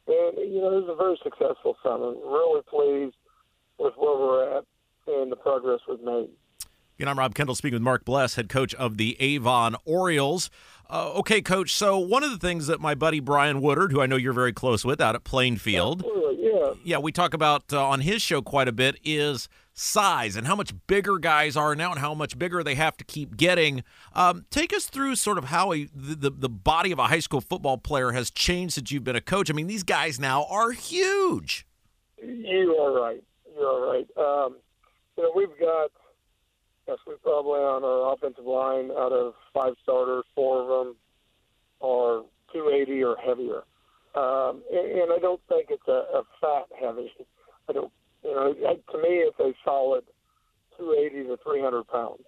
And, 0.08 0.54
you 0.54 0.62
know, 0.62 0.78
it 0.78 0.86
was 0.86 0.90
a 0.90 0.96
very 0.96 1.20
successful 1.24 1.78
summer. 1.82 2.12
Really 2.12 2.62
pleased 2.70 3.16
with 3.80 3.94
where 3.98 4.18
we're 4.18 4.58
at 4.58 4.66
and 5.08 5.32
the 5.32 5.36
progress 5.36 5.80
we've 5.88 6.02
made. 6.02 6.30
Again, 6.98 7.10
I'm 7.10 7.20
Rob 7.20 7.36
Kendall 7.36 7.56
speaking 7.56 7.76
with 7.76 7.82
Mark 7.82 8.06
Bless, 8.06 8.36
head 8.36 8.48
coach 8.48 8.74
of 8.76 8.96
the 8.96 9.18
Avon 9.20 9.76
Orioles. 9.84 10.50
Uh, 10.90 11.12
okay, 11.14 11.42
coach. 11.42 11.74
So 11.74 11.98
one 11.98 12.24
of 12.24 12.32
the 12.32 12.38
things 12.38 12.68
that 12.68 12.80
my 12.80 12.96
buddy 12.96 13.20
Brian 13.20 13.62
Woodard, 13.62 13.92
who 13.92 14.02
I 14.02 14.06
know 14.06 14.16
you're 14.18 14.34
very 14.34 14.54
close 14.54 14.86
with, 14.86 15.02
out 15.02 15.16
at 15.16 15.24
Plainfield, 15.24 16.04
yeah, 16.38 16.74
yeah, 16.84 16.98
we 16.98 17.12
talk 17.12 17.34
about 17.34 17.74
uh, 17.74 17.84
on 17.84 18.02
his 18.02 18.22
show 18.22 18.42
quite 18.42 18.68
a 18.68 18.72
bit 18.72 18.98
is 19.04 19.50
size 19.74 20.38
and 20.38 20.48
how 20.48 20.56
much 20.56 20.74
bigger 20.88 21.18
guys 21.18 21.58
are 21.58 21.76
now 21.76 21.92
and 21.92 22.00
how 22.00 22.14
much 22.14 22.40
bigger 22.40 22.64
they 22.64 22.76
have 22.76 22.96
to 22.98 23.04
keep 23.04 23.36
getting. 23.36 23.84
Um, 24.14 24.46
take 24.50 24.74
us 24.74 24.86
through 24.86 25.16
sort 25.16 25.38
of 25.38 25.46
how 25.46 25.74
a, 25.74 25.88
the, 25.94 26.30
the 26.30 26.50
body 26.50 26.92
of 26.92 27.00
a 27.00 27.08
high 27.08 27.20
school 27.20 27.42
football 27.42 27.78
player 27.78 28.12
has 28.12 28.32
changed 28.32 28.76
since 28.76 28.92
you've 28.92 29.04
been 29.04 29.18
a 29.18 29.22
coach. 29.22 29.50
I 29.50 29.54
mean, 29.54 29.68
these 29.68 29.84
guys 29.84 30.20
now 30.20 30.46
are 30.46 30.72
huge. 30.72 31.68
You 32.24 32.78
are 32.80 32.94
right. 32.94 33.24
You 33.54 33.62
are 33.62 33.86
right. 33.86 34.08
Um, 34.18 34.56
you 35.18 35.24
know, 35.24 35.32
we've 35.36 35.60
got 35.60 35.92
We 36.88 37.16
probably 37.24 37.62
on 37.62 37.84
our 37.84 38.14
offensive 38.14 38.46
line 38.46 38.92
out 38.92 39.12
of 39.12 39.34
five 39.54 39.74
starters, 39.84 40.24
four 40.36 40.62
of 40.62 40.68
them 40.68 40.96
are 41.82 42.24
280 42.54 43.04
or 43.04 43.16
heavier. 43.18 43.64
Um, 44.16 44.64
and, 44.72 45.02
and 45.02 45.12
I 45.12 45.20
don't 45.20 45.42
think 45.50 45.68
it's 45.70 45.88
a, 45.88 46.06
a 46.14 46.24
fat 46.40 46.66
heavy. 46.80 47.12
I 47.70 47.74
don't, 47.74 47.92
you 48.24 48.32
know, 48.32 48.54
to 48.54 48.98
me, 48.98 49.26
it's 49.26 49.40
a 49.40 49.52
solid 49.64 50.04
280 50.78 51.28
to 51.30 51.38
300 51.44 51.88
pounds. 51.88 52.24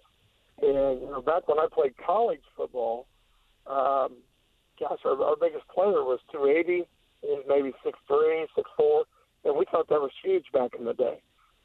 And 0.60 1.00
you 1.00 1.06
know, 1.06 1.22
back 1.22 1.46
when 1.48 1.58
I 1.58 1.66
played 1.72 1.94
college 2.04 2.42
football, 2.56 3.06
um, 3.66 4.18
gosh, 4.78 4.98
our, 5.04 5.22
our 5.22 5.36
biggest 5.40 5.66
player 5.68 6.02
was 6.02 6.18
280. 6.32 6.86
He 7.22 7.26
was 7.28 7.44
maybe 7.48 7.72
6'3", 7.84 8.46
6'4", 8.80 9.02
and 9.44 9.56
we 9.56 9.64
thought 9.70 9.88
that 9.88 10.00
was 10.00 10.10
huge 10.22 10.44
back 10.52 10.72
in 10.78 10.84
the 10.84 10.94
day. 10.94 11.20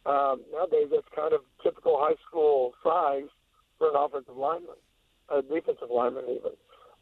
Um, 0.06 0.42
nowadays, 0.52 0.88
that's 0.92 1.08
kind 1.16 1.34
of 1.34 1.42
typical 1.64 1.98
high 2.00 2.16
school 2.28 2.74
size 2.84 3.30
for 3.78 3.90
an 3.90 3.96
offensive 3.98 4.36
lineman, 4.36 4.76
a 5.30 5.42
defensive 5.42 5.90
lineman 5.94 6.26
even. 6.30 6.52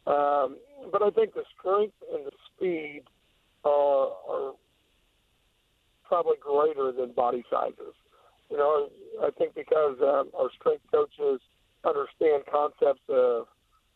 Um, 0.06 0.56
but 0.90 1.02
I 1.02 1.10
think 1.10 1.34
the 1.34 1.44
strength 1.58 1.94
and 2.12 2.26
the 2.26 2.32
speed 2.50 3.02
are, 3.64 4.08
are 4.28 4.52
probably 6.04 6.36
greater 6.40 6.92
than 6.92 7.12
body 7.12 7.44
sizes. 7.50 7.94
You 8.50 8.58
know, 8.58 8.88
I 9.22 9.30
think 9.38 9.54
because 9.54 9.96
um, 10.02 10.30
our 10.38 10.50
strength 10.58 10.84
coaches 10.90 11.40
understand 11.84 12.44
concepts 12.50 13.02
of, 13.08 13.46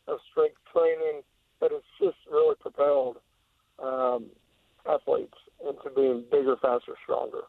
of 0.07 0.17
strength 0.31 0.57
training, 0.73 1.21
that 1.61 1.71
it's 1.71 1.85
just 2.01 2.17
really 2.31 2.55
propelled 2.59 3.17
um, 3.79 4.27
athletes 4.89 5.37
into 5.61 5.89
being 5.95 6.23
bigger, 6.31 6.55
faster, 6.61 6.93
stronger. 7.03 7.43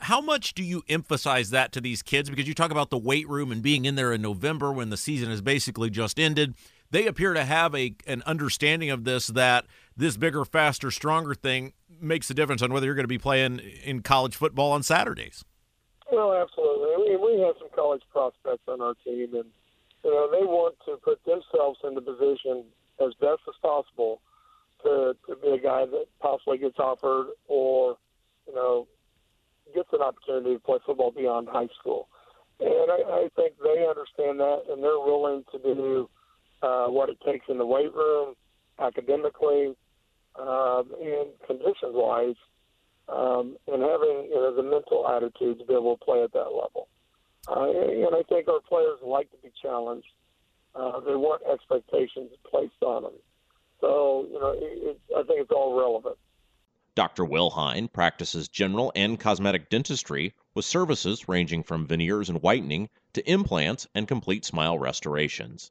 How 0.00 0.20
much 0.20 0.54
do 0.54 0.62
you 0.62 0.82
emphasize 0.88 1.50
that 1.50 1.72
to 1.72 1.80
these 1.80 2.02
kids? 2.02 2.30
Because 2.30 2.48
you 2.48 2.54
talk 2.54 2.70
about 2.70 2.90
the 2.90 2.98
weight 2.98 3.28
room 3.28 3.52
and 3.52 3.62
being 3.62 3.84
in 3.84 3.94
there 3.94 4.12
in 4.12 4.22
November 4.22 4.72
when 4.72 4.90
the 4.90 4.96
season 4.96 5.30
has 5.30 5.40
basically 5.40 5.90
just 5.90 6.18
ended. 6.18 6.54
They 6.90 7.06
appear 7.06 7.32
to 7.32 7.44
have 7.44 7.74
a 7.74 7.94
an 8.06 8.22
understanding 8.26 8.90
of 8.90 9.04
this 9.04 9.28
that 9.28 9.66
this 9.96 10.16
bigger, 10.16 10.44
faster, 10.44 10.90
stronger 10.90 11.34
thing 11.34 11.72
makes 12.00 12.28
a 12.30 12.34
difference 12.34 12.62
on 12.62 12.72
whether 12.72 12.86
you're 12.86 12.94
going 12.94 13.04
to 13.04 13.08
be 13.08 13.18
playing 13.18 13.60
in 13.84 14.02
college 14.02 14.36
football 14.36 14.72
on 14.72 14.82
Saturdays. 14.82 15.44
Well, 16.10 16.34
absolutely. 16.34 17.16
Mean, 17.16 17.24
we 17.24 17.40
have 17.42 17.54
some 17.58 17.68
college 17.74 18.02
prospects 18.12 18.64
on 18.68 18.82
our 18.82 18.94
team, 19.04 19.34
and 19.34 19.46
you 20.04 20.10
know 20.10 20.30
they 20.30 20.44
want 20.44 20.74
to 20.86 20.96
put 20.96 21.24
themselves 21.24 21.78
in 21.84 21.94
the 21.94 22.02
position 22.02 22.64
as 23.00 23.14
best 23.20 23.40
as 23.48 23.54
possible 23.62 24.20
to 24.82 25.16
to 25.26 25.36
be 25.36 25.48
a 25.48 25.58
guy 25.58 25.86
that 25.86 26.06
possibly 26.20 26.58
gets 26.58 26.78
offered 26.78 27.28
or 27.48 27.96
you 28.46 28.54
know 28.54 28.86
gets 29.74 29.88
an 29.92 30.02
opportunity 30.02 30.54
to 30.54 30.60
play 30.60 30.78
football 30.84 31.10
beyond 31.10 31.48
high 31.50 31.68
school. 31.78 32.08
And 32.60 32.90
I, 32.90 33.26
I 33.26 33.28
think 33.34 33.54
they 33.62 33.86
understand 33.88 34.38
that, 34.40 34.62
and 34.70 34.82
they're 34.82 35.00
willing 35.00 35.44
to 35.52 35.58
do 35.58 36.08
uh, 36.62 36.86
what 36.86 37.08
it 37.08 37.18
takes 37.26 37.46
in 37.48 37.58
the 37.58 37.66
weight 37.66 37.92
room, 37.92 38.34
academically, 38.78 39.74
um, 40.38 40.92
and 41.00 41.28
conditions 41.46 41.92
wise, 41.92 42.36
um, 43.08 43.56
and 43.66 43.82
having 43.82 44.28
you 44.30 44.36
know 44.36 44.54
the 44.54 44.62
mental 44.62 45.08
attitude 45.08 45.58
to 45.58 45.64
be 45.64 45.74
able 45.74 45.96
to 45.96 46.04
play 46.04 46.22
at 46.22 46.32
that 46.32 46.50
level. 46.50 46.88
Uh, 47.48 47.70
and 47.70 48.14
I 48.14 48.22
think 48.28 48.48
our 48.48 48.60
players 48.60 48.98
like 49.04 49.30
to 49.32 49.36
be 49.42 49.50
challenged. 49.60 50.06
Uh, 50.74 51.00
they 51.00 51.14
want 51.14 51.42
expectations 51.52 52.30
placed 52.48 52.80
on 52.80 53.02
them. 53.02 53.12
So 53.80 54.26
you 54.30 54.38
know, 54.38 54.52
it, 54.56 54.96
it, 54.96 55.00
I 55.16 55.22
think 55.24 55.40
it's 55.40 55.50
all 55.50 55.76
relevant. 55.76 56.16
Dr. 56.94 57.24
Will 57.24 57.50
Hine 57.50 57.88
practices 57.88 58.48
general 58.48 58.92
and 58.94 59.18
cosmetic 59.18 59.70
dentistry 59.70 60.34
with 60.54 60.66
services 60.66 61.26
ranging 61.26 61.62
from 61.62 61.86
veneers 61.86 62.28
and 62.28 62.42
whitening 62.42 62.90
to 63.14 63.26
implants 63.30 63.88
and 63.94 64.06
complete 64.06 64.44
smile 64.44 64.78
restorations. 64.78 65.70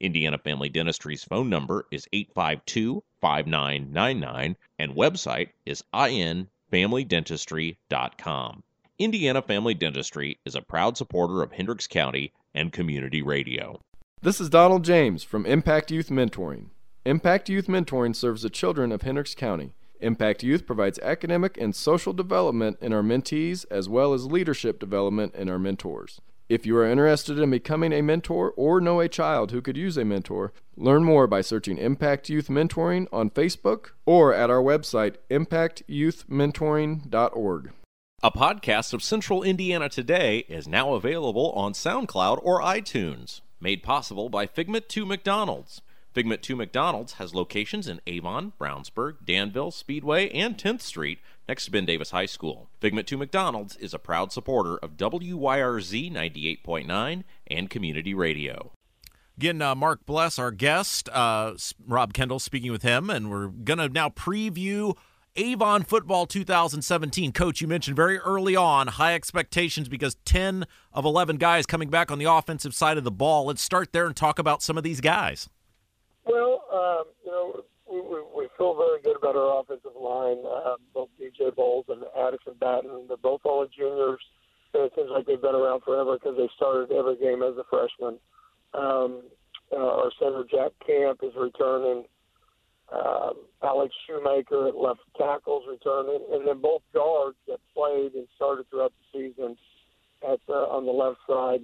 Indiana 0.00 0.38
Family 0.38 0.70
Dentistry's 0.70 1.24
phone 1.24 1.50
number 1.50 1.86
is 1.90 2.08
852 2.12 3.04
5999 3.20 4.56
and 4.78 4.96
website 4.96 5.50
is 5.66 5.84
infamilydentistry.com. 5.92 8.62
Indiana 8.98 9.42
Family 9.42 9.74
Dentistry 9.74 10.38
is 10.44 10.54
a 10.54 10.62
proud 10.62 10.96
supporter 10.96 11.42
of 11.42 11.52
Hendricks 11.52 11.86
County 11.86 12.32
and 12.54 12.72
community 12.72 13.20
radio. 13.20 13.78
This 14.22 14.40
is 14.40 14.48
Donald 14.48 14.84
James 14.84 15.22
from 15.22 15.44
Impact 15.44 15.90
Youth 15.90 16.08
Mentoring. 16.08 16.70
Impact 17.04 17.48
Youth 17.48 17.66
Mentoring 17.66 18.14
serves 18.14 18.42
the 18.42 18.50
children 18.50 18.90
of 18.90 19.02
Hendricks 19.02 19.34
County. 19.34 19.74
Impact 20.02 20.42
Youth 20.42 20.66
provides 20.66 20.98
academic 20.98 21.56
and 21.56 21.74
social 21.74 22.12
development 22.12 22.76
in 22.80 22.92
our 22.92 23.02
mentees 23.02 23.64
as 23.70 23.88
well 23.88 24.12
as 24.12 24.26
leadership 24.26 24.78
development 24.78 25.34
in 25.34 25.48
our 25.48 25.58
mentors. 25.58 26.20
If 26.48 26.66
you 26.66 26.76
are 26.76 26.86
interested 26.86 27.38
in 27.38 27.50
becoming 27.50 27.94
a 27.94 28.02
mentor 28.02 28.52
or 28.56 28.80
know 28.80 29.00
a 29.00 29.08
child 29.08 29.52
who 29.52 29.62
could 29.62 29.78
use 29.78 29.96
a 29.96 30.04
mentor, 30.04 30.52
learn 30.76 31.02
more 31.02 31.26
by 31.26 31.40
searching 31.40 31.78
Impact 31.78 32.28
Youth 32.28 32.48
Mentoring 32.48 33.06
on 33.10 33.30
Facebook 33.30 33.92
or 34.04 34.34
at 34.34 34.50
our 34.50 34.60
website, 34.60 35.16
impactyouthmentoring.org. 35.30 37.70
A 38.24 38.30
podcast 38.30 38.92
of 38.92 39.02
Central 39.02 39.42
Indiana 39.42 39.88
Today 39.88 40.44
is 40.48 40.68
now 40.68 40.92
available 40.92 41.50
on 41.52 41.72
SoundCloud 41.72 42.38
or 42.42 42.60
iTunes, 42.60 43.40
made 43.60 43.82
possible 43.82 44.28
by 44.28 44.46
Figment 44.46 44.88
2 44.88 45.06
McDonald's. 45.06 45.80
Figment 46.12 46.42
2 46.42 46.56
McDonald's 46.56 47.14
has 47.14 47.34
locations 47.34 47.88
in 47.88 48.00
Avon, 48.06 48.52
Brownsburg, 48.60 49.24
Danville, 49.24 49.70
Speedway, 49.70 50.28
and 50.30 50.58
10th 50.58 50.82
Street 50.82 51.20
next 51.48 51.64
to 51.64 51.70
Ben 51.70 51.86
Davis 51.86 52.10
High 52.10 52.26
School. 52.26 52.68
Figment 52.80 53.06
2 53.06 53.16
McDonald's 53.16 53.76
is 53.76 53.94
a 53.94 53.98
proud 53.98 54.30
supporter 54.30 54.76
of 54.76 54.98
WYRZ 54.98 56.12
98.9 56.12 57.24
and 57.46 57.70
community 57.70 58.12
radio. 58.12 58.72
Again, 59.38 59.62
uh, 59.62 59.74
Mark 59.74 60.04
Bless, 60.04 60.38
our 60.38 60.50
guest, 60.50 61.08
uh, 61.08 61.54
Rob 61.86 62.12
Kendall 62.12 62.38
speaking 62.38 62.70
with 62.70 62.82
him, 62.82 63.08
and 63.08 63.30
we're 63.30 63.48
going 63.48 63.78
to 63.78 63.88
now 63.88 64.10
preview 64.10 64.94
Avon 65.36 65.82
Football 65.82 66.26
2017. 66.26 67.32
Coach, 67.32 67.62
you 67.62 67.66
mentioned 67.66 67.96
very 67.96 68.18
early 68.18 68.54
on 68.54 68.88
high 68.88 69.14
expectations 69.14 69.88
because 69.88 70.16
10 70.26 70.66
of 70.92 71.06
11 71.06 71.38
guys 71.38 71.64
coming 71.64 71.88
back 71.88 72.10
on 72.10 72.18
the 72.18 72.30
offensive 72.30 72.74
side 72.74 72.98
of 72.98 73.04
the 73.04 73.10
ball. 73.10 73.46
Let's 73.46 73.62
start 73.62 73.94
there 73.94 74.04
and 74.04 74.14
talk 74.14 74.38
about 74.38 74.62
some 74.62 74.76
of 74.76 74.84
these 74.84 75.00
guys. 75.00 75.48
Well, 76.24 76.64
um, 76.72 77.04
you 77.24 77.30
know, 77.30 77.64
we, 77.90 78.00
we, 78.00 78.18
we 78.36 78.48
feel 78.56 78.76
very 78.76 79.02
good 79.02 79.16
about 79.16 79.36
our 79.36 79.60
offensive 79.60 79.96
line. 79.98 80.38
Uh, 80.46 80.76
both 80.94 81.08
DJ 81.20 81.54
Bowles 81.54 81.86
and 81.88 82.02
Addison 82.16 82.54
Batten, 82.60 83.06
they're 83.08 83.16
both 83.16 83.40
all 83.44 83.66
juniors. 83.66 84.20
And 84.74 84.84
it 84.84 84.92
seems 84.96 85.10
like 85.10 85.26
they've 85.26 85.40
been 85.40 85.54
around 85.54 85.82
forever 85.82 86.16
because 86.16 86.36
they 86.36 86.48
started 86.56 86.92
every 86.92 87.16
game 87.16 87.42
as 87.42 87.54
a 87.58 87.64
freshman. 87.68 88.18
Um, 88.72 89.22
uh, 89.72 89.76
our 89.76 90.12
center 90.18 90.44
Jack 90.50 90.72
Camp 90.86 91.20
is 91.22 91.32
returning. 91.36 92.04
Um, 92.92 93.48
Alex 93.62 93.94
Shoemaker 94.06 94.68
at 94.68 94.76
left 94.76 95.00
tackles 95.16 95.64
returning, 95.68 96.20
and 96.30 96.46
then 96.46 96.60
both 96.60 96.82
guards 96.92 97.36
that 97.48 97.58
played 97.74 98.12
and 98.14 98.26
started 98.36 98.68
throughout 98.68 98.92
the 99.12 99.18
season 99.18 99.56
at 100.22 100.38
uh, 100.48 100.68
on 100.68 100.84
the 100.84 100.92
left 100.92 101.18
side, 101.26 101.60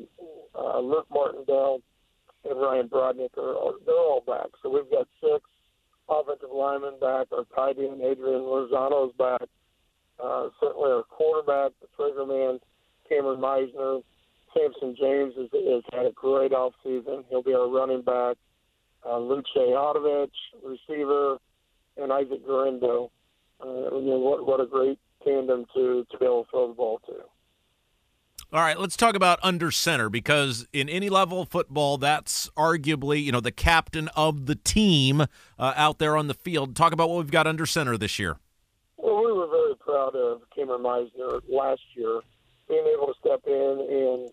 uh, 0.55 0.81
Luke 0.81 1.07
Martindale 1.11 1.81
and 2.45 2.61
Ryan 2.61 2.89
Brodnick 2.89 3.37
are, 3.37 3.57
are 3.57 3.73
they're 3.85 3.95
all 3.95 4.23
back. 4.27 4.49
So 4.63 4.71
we've 4.71 4.91
got 4.91 5.07
six 5.21 5.45
offensive 6.09 6.51
linemen 6.53 6.95
back. 7.01 7.29
Our 7.33 7.45
tight 7.55 7.79
end 7.79 8.01
Adrian 8.01 8.43
Lozano 8.43 9.09
is 9.09 9.15
back. 9.17 9.43
Uh, 10.23 10.49
certainly 10.61 10.91
our 10.91 11.05
quarterback, 11.05 11.73
the 11.81 11.87
trigger 11.97 12.27
man, 12.27 12.59
Cameron 13.09 13.41
Meisner. 13.41 14.03
Samson 14.55 14.97
James 14.99 15.35
has, 15.37 15.49
has 15.53 15.83
had 15.93 16.07
a 16.07 16.13
great 16.13 16.53
off 16.53 16.73
season. 16.83 17.25
He'll 17.29 17.43
be 17.43 17.55
our 17.55 17.69
running 17.69 18.03
back. 18.03 18.37
Uh, 19.07 19.19
Luce 19.19 19.45
Otovich, 19.57 20.31
receiver, 20.65 21.37
and 21.97 22.13
Isaac 22.13 22.45
Garindo. 22.47 23.11
Uh, 23.61 23.97
you 23.97 24.11
know, 24.11 24.19
what, 24.19 24.47
what 24.47 24.61
a 24.61 24.67
great 24.67 24.99
tandem 25.25 25.67
to, 25.75 26.07
to 26.11 26.19
be 26.19 26.25
able 26.25 26.45
to 26.45 26.51
throw 26.51 26.69
the 26.69 26.75
ball 26.75 27.01
to. 27.07 27.15
All 28.51 28.61
right, 28.63 28.81
let's 28.81 28.97
talk 28.97 29.15
about 29.15 29.39
under 29.43 29.71
center 29.71 30.09
because 30.09 30.67
in 30.73 30.89
any 30.89 31.11
level 31.11 31.43
of 31.43 31.51
football, 31.51 31.99
that's 31.99 32.49
arguably 32.57 33.23
you 33.23 33.31
know 33.31 33.41
the 33.41 33.53
captain 33.53 34.09
of 34.17 34.47
the 34.47 34.55
team 34.55 35.21
uh, 35.21 35.27
out 35.77 35.99
there 35.99 36.17
on 36.17 36.29
the 36.29 36.35
field. 36.35 36.75
Talk 36.75 36.95
about 36.95 37.11
what 37.11 37.19
we've 37.19 37.31
got 37.31 37.47
under 37.47 37.67
center 37.67 37.99
this 37.99 38.19
year. 38.19 38.39
Well, 38.97 39.23
we 39.23 39.33
were 39.33 39.49
very 39.49 39.75
proud 39.77 40.17
of 40.17 40.41
Cameron 40.57 40.81
Meisner 40.81 41.43
last 41.47 41.83
year, 41.95 42.21
being 42.71 42.87
able 42.91 43.09
to 43.09 43.15
step 43.21 43.43
in 43.47 43.87
and 43.87 44.31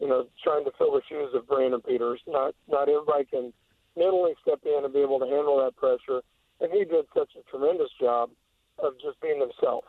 you 0.00 0.08
know 0.08 0.26
trying 0.42 0.64
to 0.64 0.70
fill 0.78 0.92
the 0.92 1.02
shoes 1.06 1.34
of 1.34 1.46
Brandon 1.46 1.82
Peters. 1.82 2.22
Not 2.26 2.54
not 2.70 2.88
everybody 2.88 3.26
can 3.26 3.52
mentally 3.98 4.32
step 4.40 4.60
in 4.64 4.82
and 4.82 4.94
be 4.94 5.00
able 5.00 5.18
to 5.18 5.26
handle 5.26 5.62
that 5.62 5.76
pressure, 5.76 6.22
and 6.62 6.72
he 6.72 6.86
did 6.86 7.04
such 7.14 7.32
a 7.36 7.50
tremendous 7.50 7.90
job 8.00 8.30
of 8.78 8.94
just 8.94 9.20
being 9.20 9.40
himself, 9.40 9.84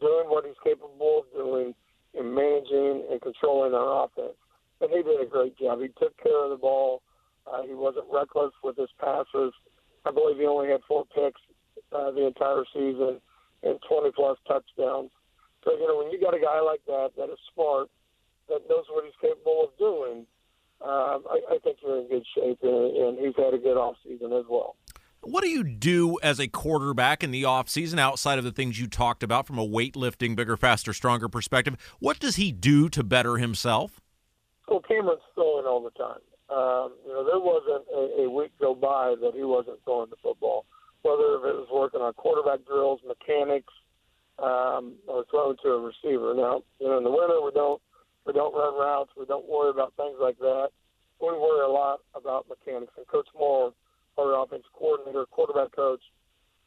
doing 0.00 0.26
what 0.26 0.44
he's 0.44 0.58
capable 0.64 1.20
of 1.20 1.38
doing 1.38 1.72
in 2.14 2.34
managing 2.34 3.06
and 3.10 3.20
controlling 3.20 3.74
our 3.74 4.04
offense. 4.04 4.36
And 4.80 4.90
he 4.90 5.02
did 5.02 5.20
a 5.20 5.26
great 5.26 5.56
job. 5.58 5.80
He 5.80 5.88
took 5.98 6.16
care 6.22 6.44
of 6.44 6.50
the 6.50 6.56
ball. 6.56 7.02
Uh, 7.46 7.62
he 7.62 7.74
wasn't 7.74 8.06
reckless 8.12 8.52
with 8.62 8.76
his 8.76 8.90
passes. 9.00 9.52
I 10.04 10.10
believe 10.10 10.38
he 10.38 10.46
only 10.46 10.68
had 10.68 10.80
four 10.86 11.04
picks 11.14 11.40
uh, 11.92 12.10
the 12.10 12.26
entire 12.26 12.64
season 12.72 13.20
and 13.62 13.78
20 13.88 14.10
plus 14.14 14.38
touchdowns. 14.46 15.10
So, 15.64 15.72
you 15.72 15.86
know, 15.86 15.98
when 15.98 16.10
you 16.10 16.20
got 16.20 16.34
a 16.34 16.40
guy 16.40 16.60
like 16.60 16.82
that, 16.86 17.10
that 17.16 17.30
is 17.30 17.38
smart, 17.54 17.88
that 18.48 18.68
knows 18.68 18.84
what 18.90 19.04
he's 19.04 19.14
capable 19.20 19.70
of 19.70 19.78
doing, 19.78 20.26
um, 20.82 21.22
I, 21.30 21.54
I 21.54 21.58
think 21.62 21.78
you're 21.82 22.00
in 22.00 22.08
good 22.08 22.26
shape, 22.34 22.58
and, 22.62 22.96
and 22.96 23.18
he's 23.18 23.36
had 23.36 23.54
a 23.54 23.58
good 23.58 23.78
off 23.78 23.94
season 24.02 24.32
as 24.32 24.44
well. 24.50 24.74
What 25.24 25.44
do 25.44 25.48
you 25.48 25.62
do 25.62 26.18
as 26.20 26.40
a 26.40 26.48
quarterback 26.48 27.22
in 27.22 27.30
the 27.30 27.44
offseason 27.44 28.00
outside 28.00 28.38
of 28.38 28.44
the 28.44 28.50
things 28.50 28.80
you 28.80 28.88
talked 28.88 29.22
about 29.22 29.46
from 29.46 29.56
a 29.56 29.64
weightlifting, 29.64 30.34
bigger, 30.34 30.56
faster, 30.56 30.92
stronger 30.92 31.28
perspective? 31.28 31.76
What 32.00 32.18
does 32.18 32.34
he 32.34 32.50
do 32.50 32.88
to 32.88 33.04
better 33.04 33.36
himself? 33.36 34.00
Well, 34.66 34.80
Cameron's 34.80 35.22
throwing 35.36 35.64
all 35.64 35.80
the 35.80 35.90
time. 35.90 36.18
Um, 36.50 36.94
you 37.06 37.12
know, 37.12 37.22
there 37.22 37.38
wasn't 37.38 37.86
a, 37.94 38.24
a 38.26 38.30
week 38.30 38.50
go 38.58 38.74
by 38.74 39.14
that 39.22 39.32
he 39.36 39.44
wasn't 39.44 39.78
throwing 39.84 40.10
the 40.10 40.16
football, 40.20 40.66
whether 41.02 41.22
it 41.22 41.54
was 41.54 41.68
working 41.72 42.00
on 42.00 42.12
quarterback 42.14 42.66
drills, 42.66 42.98
mechanics, 43.06 43.72
um, 44.40 44.94
or 45.06 45.24
throwing 45.30 45.56
to 45.62 45.68
a 45.68 45.80
receiver. 45.80 46.34
Now, 46.34 46.62
you 46.80 46.88
know, 46.88 46.98
in 46.98 47.04
the 47.04 47.10
winter 47.10 47.40
we 47.40 47.52
don't 47.54 47.80
we 48.26 48.32
don't 48.32 48.54
run 48.54 48.74
routes, 48.74 49.12
we 49.16 49.24
don't 49.26 49.48
worry 49.48 49.70
about 49.70 49.94
things 49.96 50.16
like 50.20 50.38
that. 50.38 50.70
We 51.20 51.28
worry 51.28 51.64
a 51.64 51.70
lot 51.70 52.00
about 52.16 52.46
mechanics. 52.48 52.92
And 52.96 53.06
Coach 53.06 53.28
Moore, 53.38 53.72
our 54.18 54.42
offense 54.42 54.64
coordinator, 54.72 55.26
quarterback 55.30 55.72
coach, 55.74 56.00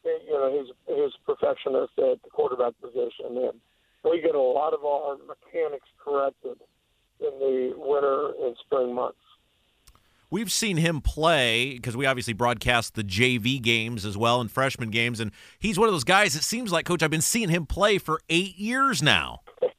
you 0.04 0.32
know, 0.32 0.50
he's 0.52 0.72
he's 0.86 1.12
perfectionist 1.24 1.92
at 1.98 2.22
the 2.22 2.30
quarterback 2.32 2.74
position, 2.80 3.36
and 3.36 3.60
we 4.04 4.20
get 4.20 4.34
a 4.34 4.40
lot 4.40 4.72
of 4.72 4.84
our 4.84 5.16
mechanics 5.26 5.88
corrected 6.02 6.56
in 7.20 7.38
the 7.38 7.74
winter 7.76 8.32
and 8.44 8.56
spring 8.64 8.94
months. 8.94 9.18
We've 10.28 10.50
seen 10.50 10.76
him 10.76 11.00
play 11.00 11.74
because 11.74 11.96
we 11.96 12.04
obviously 12.04 12.32
broadcast 12.32 12.94
the 12.94 13.04
JV 13.04 13.62
games 13.62 14.04
as 14.04 14.16
well 14.16 14.40
and 14.40 14.50
freshman 14.50 14.90
games, 14.90 15.20
and 15.20 15.30
he's 15.58 15.78
one 15.78 15.88
of 15.88 15.94
those 15.94 16.04
guys. 16.04 16.34
It 16.34 16.42
seems 16.42 16.72
like, 16.72 16.84
Coach, 16.84 17.02
I've 17.02 17.10
been 17.10 17.20
seeing 17.20 17.48
him 17.48 17.64
play 17.64 17.98
for 17.98 18.20
eight 18.28 18.58
years 18.58 19.02
now. 19.02 19.42
and 19.62 19.78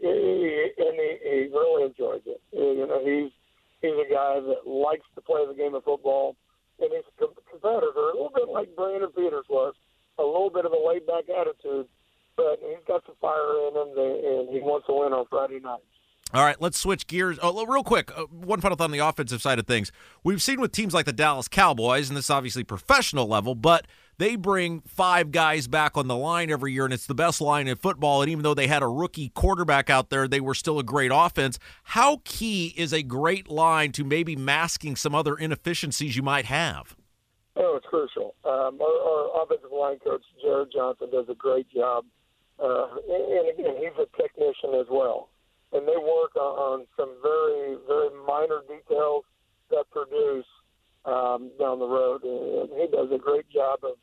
he, 0.00 1.18
he 1.22 1.48
really 1.52 1.84
enjoys 1.84 2.22
it. 2.24 2.40
You 2.52 2.86
know, 2.86 3.04
he's 3.04 3.30
he's 3.80 3.92
a 3.92 4.12
guy 4.12 4.40
that 4.40 4.66
likes 4.66 5.06
to 5.14 5.20
play 5.20 5.46
the 5.46 5.54
game 5.54 5.74
of 5.74 5.84
football, 5.84 6.36
and 6.80 6.90
he's 6.92 7.04
a 7.20 7.26
competitor, 7.50 7.90
a 7.90 8.14
little 8.14 8.32
bit 8.34 8.48
like 8.48 8.74
Brandon 8.76 9.10
Peters 9.14 9.46
was, 9.48 9.74
a 10.18 10.22
little 10.22 10.50
bit 10.50 10.64
of 10.64 10.72
a 10.72 10.88
laid 10.88 11.06
back 11.06 11.24
attitude, 11.28 11.86
but 12.36 12.58
he's 12.60 12.84
got 12.86 13.04
some 13.06 13.16
fire 13.20 13.68
in 13.68 13.74
him, 13.74 13.88
and 13.98 14.48
he 14.50 14.60
wants 14.60 14.86
to 14.86 14.94
win 14.94 15.12
on 15.12 15.26
Friday 15.30 15.60
nights. 15.60 15.82
All 16.34 16.44
right, 16.44 16.60
let's 16.60 16.78
switch 16.78 17.06
gears. 17.06 17.38
Oh, 17.42 17.64
real 17.64 17.82
quick, 17.82 18.10
uh, 18.16 18.24
one 18.24 18.60
final 18.60 18.76
thought 18.76 18.84
on 18.84 18.90
the 18.90 18.98
offensive 18.98 19.40
side 19.40 19.58
of 19.58 19.66
things. 19.66 19.90
We've 20.22 20.42
seen 20.42 20.60
with 20.60 20.72
teams 20.72 20.92
like 20.92 21.06
the 21.06 21.12
Dallas 21.12 21.48
Cowboys, 21.48 22.10
and 22.10 22.16
this 22.16 22.26
is 22.26 22.30
obviously 22.30 22.64
professional 22.64 23.26
level, 23.26 23.54
but 23.54 23.86
they 24.18 24.36
bring 24.36 24.80
five 24.82 25.30
guys 25.30 25.66
back 25.66 25.96
on 25.96 26.08
the 26.08 26.16
line 26.16 26.50
every 26.50 26.72
year, 26.72 26.84
and 26.84 26.92
it's 26.92 27.06
the 27.06 27.14
best 27.14 27.40
line 27.40 27.66
in 27.68 27.76
football. 27.76 28.22
And 28.22 28.30
even 28.30 28.42
though 28.42 28.54
they 28.54 28.66
had 28.66 28.82
a 28.82 28.88
rookie 28.88 29.30
quarterback 29.30 29.88
out 29.88 30.10
there, 30.10 30.28
they 30.28 30.40
were 30.40 30.54
still 30.54 30.78
a 30.78 30.84
great 30.84 31.10
offense. 31.14 31.58
How 31.84 32.20
key 32.24 32.74
is 32.76 32.92
a 32.92 33.02
great 33.02 33.48
line 33.48 33.92
to 33.92 34.04
maybe 34.04 34.36
masking 34.36 34.96
some 34.96 35.14
other 35.14 35.36
inefficiencies 35.36 36.16
you 36.16 36.22
might 36.22 36.44
have? 36.44 36.96
Oh, 37.56 37.76
it's 37.76 37.86
crucial. 37.86 38.34
Um, 38.44 38.80
our, 38.80 38.86
our, 38.86 39.42
offensive 39.42 39.72
line 39.72 39.98
coach, 39.98 40.22
Jared 40.42 40.68
Johnson, 40.72 41.08
does 41.10 41.26
a 41.28 41.34
great 41.34 41.68
job. 41.72 42.04
Uh, 42.62 42.86
and 43.08 43.48
again, 43.48 43.76
he's 43.78 43.96
a 43.98 44.06
technician 44.16 44.78
as 44.80 44.86
well 44.90 45.30
and 45.72 45.86
they 45.86 45.96
work 45.96 46.34
on 46.36 46.86
some 46.96 47.14
very, 47.22 47.76
very 47.86 48.08
minor 48.26 48.62
details 48.68 49.24
that 49.70 49.84
produce 49.90 50.46
um, 51.04 51.50
down 51.58 51.78
the 51.78 51.86
road. 51.86 52.22
And 52.24 52.70
he 52.80 52.86
does 52.90 53.08
a 53.12 53.18
great 53.18 53.48
job 53.50 53.80
of, 53.82 53.96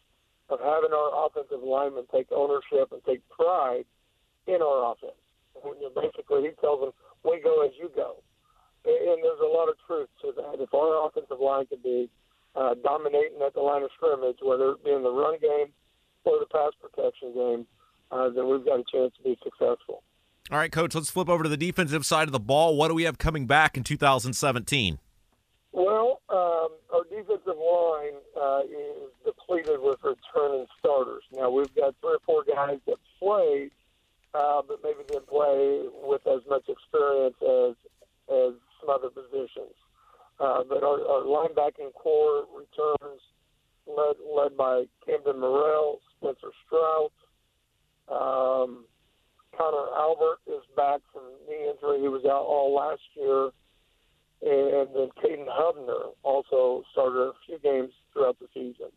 of 0.49 0.59
having 0.59 0.93
our 0.93 1.25
offensive 1.25 1.63
linemen 1.63 2.05
take 2.11 2.27
ownership 2.31 2.91
and 2.91 3.01
take 3.05 3.21
pride 3.29 3.85
in 4.47 4.61
our 4.61 4.91
offense. 4.91 5.17
When 5.61 5.79
you 5.81 5.89
basically, 5.95 6.49
he 6.49 6.51
tells 6.61 6.81
them, 6.81 6.91
"We 7.23 7.41
go 7.41 7.65
as 7.65 7.71
you 7.77 7.89
go," 7.95 8.21
and 8.85 9.23
there's 9.23 9.39
a 9.41 9.49
lot 9.49 9.69
of 9.69 9.75
truth 9.87 10.09
to 10.21 10.33
that. 10.33 10.61
If 10.61 10.73
our 10.73 11.07
offensive 11.07 11.39
line 11.39 11.65
can 11.65 11.79
be 11.81 12.09
uh, 12.55 12.75
dominating 12.83 13.41
at 13.45 13.53
the 13.53 13.61
line 13.61 13.83
of 13.83 13.89
scrimmage, 13.95 14.37
whether 14.41 14.71
it 14.71 14.83
be 14.83 14.91
in 14.91 15.03
the 15.03 15.11
run 15.11 15.39
game 15.39 15.73
or 16.23 16.39
the 16.39 16.45
pass 16.45 16.73
protection 16.79 17.33
game, 17.33 17.67
uh, 18.11 18.29
then 18.29 18.47
we've 18.47 18.65
got 18.65 18.79
a 18.79 18.83
chance 18.91 19.13
to 19.17 19.23
be 19.23 19.37
successful. 19.43 20.03
All 20.51 20.59
right, 20.59 20.71
coach, 20.71 20.93
let's 20.93 21.09
flip 21.09 21.27
over 21.27 21.43
to 21.43 21.49
the 21.49 21.57
defensive 21.57 22.05
side 22.05 22.27
of 22.27 22.31
the 22.31 22.39
ball. 22.39 22.77
What 22.77 22.89
do 22.89 22.93
we 22.93 23.03
have 23.03 23.17
coming 23.17 23.47
back 23.47 23.77
in 23.77 23.83
2017? 23.83 24.99
Well, 25.75 26.21
um, 26.29 26.69
our 26.93 27.03
defensive 27.03 27.59
line 27.59 28.15
uh, 28.39 28.61
is 28.63 29.11
depleted 29.25 29.81
with 29.81 29.99
returning 30.05 30.67
starters. 30.79 31.23
Now, 31.33 31.49
we've 31.49 31.75
got 31.75 31.93
three 31.99 32.15
or 32.15 32.19
four 32.25 32.45
guys 32.47 32.79
that 32.87 32.95
played, 33.19 33.71
uh, 34.33 34.61
but 34.65 34.79
maybe 34.85 35.03
didn't 35.05 35.27
play 35.27 35.83
with 36.01 36.25
as 36.27 36.39
much 36.49 36.63
experience 36.69 37.35
as, 37.43 37.75
as 38.31 38.53
some 38.79 38.89
other 38.89 39.09
positions. 39.09 39.75
Uh, 40.39 40.63
but 40.63 40.81
our, 40.81 41.03
our 41.11 41.23
linebacking 41.27 41.91
corps 41.93 42.45
returns 42.55 43.19
led, 43.85 44.15
led 44.25 44.55
by 44.55 44.85
Camden 45.05 45.41
Morrell, 45.41 45.99
Spencer 46.17 46.55
Strout, 46.65 47.11
um, 48.07 48.85
Connor 49.57 49.91
Albert 49.97 50.39
is 50.47 50.63
back 50.77 51.01
from 51.11 51.23
knee 51.49 51.69
injury. 51.69 51.99
He 51.99 52.07
was 52.07 52.23
out 52.23 52.45
all 52.47 52.73
last 52.73 53.01
year. 53.15 53.49
And 54.45 54.87
then 54.93 55.09
Caden 55.23 55.47
Hubner 55.49 56.13
also 56.23 56.83
started 56.91 57.19
a 57.19 57.31
few 57.45 57.57
games 57.59 57.91
throughout 58.13 58.37
the 58.39 58.47
season. 58.53 58.93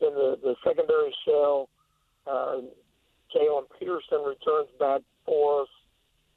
Then 0.00 0.14
the, 0.14 0.38
the 0.40 0.54
secondary 0.64 1.14
shell, 1.26 1.68
uh, 2.26 2.62
Jalen 3.34 3.66
Peterson 3.78 4.22
returns 4.24 4.68
back 4.78 5.00
for 5.26 5.62
us. 5.62 5.68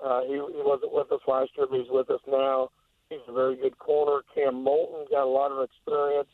Uh, 0.04 0.22
he, 0.24 0.34
he 0.34 0.62
wasn't 0.66 0.92
with 0.92 1.12
us 1.12 1.22
last 1.28 1.52
year, 1.56 1.68
but 1.70 1.78
he's 1.78 1.92
with 1.92 2.10
us 2.10 2.22
now. 2.28 2.70
He's 3.10 3.20
a 3.28 3.34
very 3.34 3.56
good 3.56 3.78
corner. 3.78 4.24
Cam 4.34 4.64
Moulton 4.64 5.06
got 5.12 5.24
a 5.24 5.30
lot 5.30 5.52
of 5.52 5.64
experience. 5.64 6.30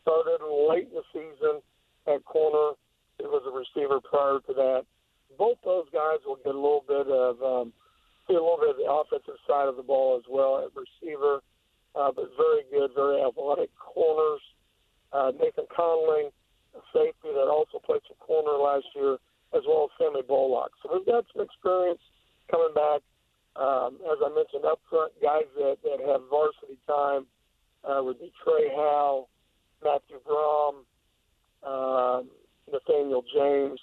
Started 0.00 0.40
late 0.40 0.88
in 0.88 0.94
the 0.94 1.04
season 1.12 1.60
at 2.06 2.24
corner. 2.24 2.72
He 3.18 3.26
was 3.26 3.42
a 3.44 3.52
receiver 3.52 4.00
prior 4.00 4.38
to 4.46 4.54
that 4.54 4.86
both 5.38 5.56
those 5.64 5.86
guys 5.92 6.18
will 6.26 6.36
get 6.36 6.54
a 6.54 6.60
little 6.60 6.84
bit 6.86 7.06
of 7.08 7.42
um, 7.42 7.72
see 8.30 8.38
a 8.38 8.42
little 8.42 8.62
bit 8.62 8.70
of 8.70 8.78
the 8.78 8.86
offensive 8.86 9.34
side 9.46 9.66
of 9.66 9.74
the 9.74 9.82
ball 9.82 10.14
as 10.14 10.22
well 10.30 10.62
at 10.62 10.70
receiver, 10.78 11.42
uh, 11.98 12.14
but 12.14 12.30
very 12.38 12.62
good, 12.70 12.94
very 12.94 13.18
athletic 13.18 13.70
corners. 13.74 14.40
Uh, 15.12 15.34
Nathan 15.34 15.66
Conley, 15.74 16.30
a 16.78 16.80
safety 16.94 17.34
that 17.34 17.50
also 17.50 17.82
played 17.82 18.00
some 18.06 18.16
corner 18.22 18.54
last 18.54 18.86
year, 18.94 19.18
as 19.50 19.66
well 19.66 19.90
as 19.90 19.98
Sammy 19.98 20.22
Bullock. 20.22 20.70
So 20.82 20.94
we've 20.94 21.06
got 21.06 21.26
some 21.34 21.42
experience 21.42 22.00
coming 22.50 22.70
back. 22.74 23.02
Um, 23.58 23.98
as 24.06 24.22
I 24.22 24.30
mentioned 24.30 24.62
up 24.64 24.78
front, 24.88 25.10
guys 25.20 25.50
that, 25.58 25.82
that 25.82 25.98
have 26.06 26.22
varsity 26.30 26.78
time 26.86 27.26
uh, 27.82 27.98
would 27.98 28.20
be 28.20 28.30
Trey 28.46 28.70
Howe, 28.70 29.26
Matthew 29.82 30.22
Brom, 30.22 30.86
um, 31.66 32.30
Nathaniel 32.70 33.24
James, 33.34 33.80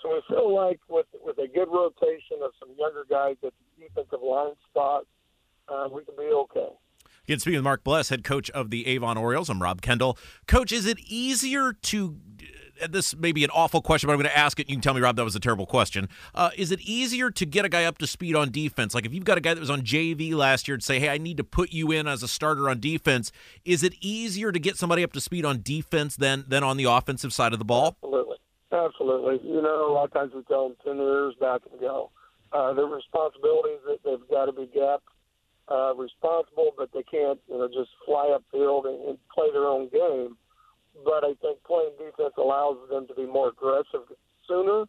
so 0.00 0.14
we 0.14 0.22
feel 0.28 0.54
like 0.54 0.78
with 0.88 1.06
with 1.24 1.38
a 1.38 1.48
good 1.48 1.66
rotation 1.66 2.38
of 2.42 2.52
some 2.60 2.70
younger 2.78 3.04
guys 3.10 3.34
at 3.42 3.50
the 3.50 3.67
defensive 3.78 4.20
line 4.22 4.52
spot, 4.70 5.06
uh, 5.68 5.88
we 5.92 6.04
can 6.04 6.14
be 6.16 6.24
okay. 6.32 6.68
Again, 7.24 7.40
speaking 7.40 7.58
with 7.58 7.64
Mark 7.64 7.84
Bless, 7.84 8.08
head 8.08 8.24
coach 8.24 8.48
of 8.50 8.70
the 8.70 8.86
Avon 8.86 9.18
Orioles, 9.18 9.50
I'm 9.50 9.62
Rob 9.62 9.82
Kendall. 9.82 10.18
Coach, 10.46 10.72
is 10.72 10.86
it 10.86 10.98
easier 11.00 11.74
to 11.74 12.16
uh, 12.82 12.86
this 12.86 13.14
may 13.16 13.32
be 13.32 13.44
an 13.44 13.50
awful 13.50 13.82
question, 13.82 14.06
but 14.06 14.12
I'm 14.12 14.18
going 14.18 14.30
to 14.30 14.38
ask 14.38 14.58
it. 14.60 14.68
You 14.68 14.76
can 14.76 14.80
tell 14.80 14.94
me, 14.94 15.00
Rob, 15.00 15.16
that 15.16 15.24
was 15.24 15.36
a 15.36 15.40
terrible 15.40 15.66
question. 15.66 16.08
Uh, 16.34 16.50
is 16.56 16.70
it 16.70 16.80
easier 16.80 17.30
to 17.30 17.44
get 17.44 17.64
a 17.64 17.68
guy 17.68 17.84
up 17.84 17.98
to 17.98 18.06
speed 18.06 18.34
on 18.34 18.50
defense? 18.50 18.94
Like 18.94 19.04
if 19.04 19.12
you've 19.12 19.24
got 19.24 19.36
a 19.36 19.40
guy 19.40 19.54
that 19.54 19.60
was 19.60 19.70
on 19.70 19.82
JV 19.82 20.32
last 20.32 20.68
year 20.68 20.74
and 20.74 20.82
say, 20.82 20.98
hey, 21.00 21.08
I 21.08 21.18
need 21.18 21.36
to 21.36 21.44
put 21.44 21.72
you 21.72 21.90
in 21.90 22.06
as 22.06 22.22
a 22.22 22.28
starter 22.28 22.68
on 22.70 22.80
defense, 22.80 23.32
is 23.64 23.82
it 23.82 23.94
easier 24.00 24.52
to 24.52 24.58
get 24.58 24.76
somebody 24.76 25.02
up 25.02 25.12
to 25.12 25.20
speed 25.20 25.44
on 25.44 25.60
defense 25.62 26.16
than 26.16 26.44
than 26.48 26.62
on 26.62 26.76
the 26.76 26.84
offensive 26.84 27.32
side 27.32 27.52
of 27.52 27.58
the 27.58 27.64
ball? 27.64 27.96
Absolutely. 28.02 28.36
Absolutely. 28.70 29.48
You 29.48 29.62
know, 29.62 29.90
a 29.90 29.92
lot 29.92 30.04
of 30.04 30.12
times 30.12 30.32
we 30.34 30.42
tell 30.44 30.68
them 30.68 30.76
10 30.84 30.96
years 30.96 31.34
back 31.40 31.62
and 31.70 31.80
go. 31.80 32.10
Uh, 32.52 32.72
their 32.72 32.86
responsibilities, 32.86 33.80
that 33.86 33.98
they've 34.04 34.28
got 34.30 34.46
to 34.46 34.52
be 34.52 34.66
depth, 34.66 35.04
uh, 35.70 35.94
responsible, 35.94 36.72
but 36.76 36.88
they 36.94 37.02
can't, 37.02 37.38
you 37.48 37.58
know, 37.58 37.68
just 37.68 37.90
fly 38.06 38.34
upfield 38.36 38.86
and, 38.86 39.08
and 39.08 39.18
play 39.34 39.50
their 39.52 39.66
own 39.66 39.88
game. 39.90 40.36
But 41.04 41.24
I 41.24 41.34
think 41.42 41.62
playing 41.64 41.92
defense 41.98 42.34
allows 42.38 42.78
them 42.90 43.06
to 43.08 43.14
be 43.14 43.26
more 43.26 43.48
aggressive 43.48 44.08
sooner 44.48 44.84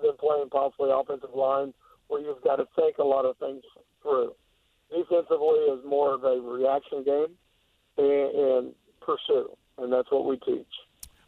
than 0.00 0.12
playing 0.18 0.48
possibly 0.50 0.90
offensive 0.92 1.34
line, 1.34 1.74
where 2.06 2.20
you've 2.20 2.42
got 2.42 2.56
to 2.56 2.66
think 2.76 2.98
a 2.98 3.04
lot 3.04 3.24
of 3.24 3.36
things 3.38 3.62
through. 4.02 4.32
Defensively 4.90 5.58
is 5.72 5.84
more 5.84 6.14
of 6.14 6.24
a 6.24 6.40
reaction 6.40 7.02
game 7.04 7.34
and, 7.98 8.34
and 8.34 8.74
pursue, 9.00 9.50
and 9.78 9.92
that's 9.92 10.10
what 10.10 10.24
we 10.24 10.36
teach. 10.38 10.66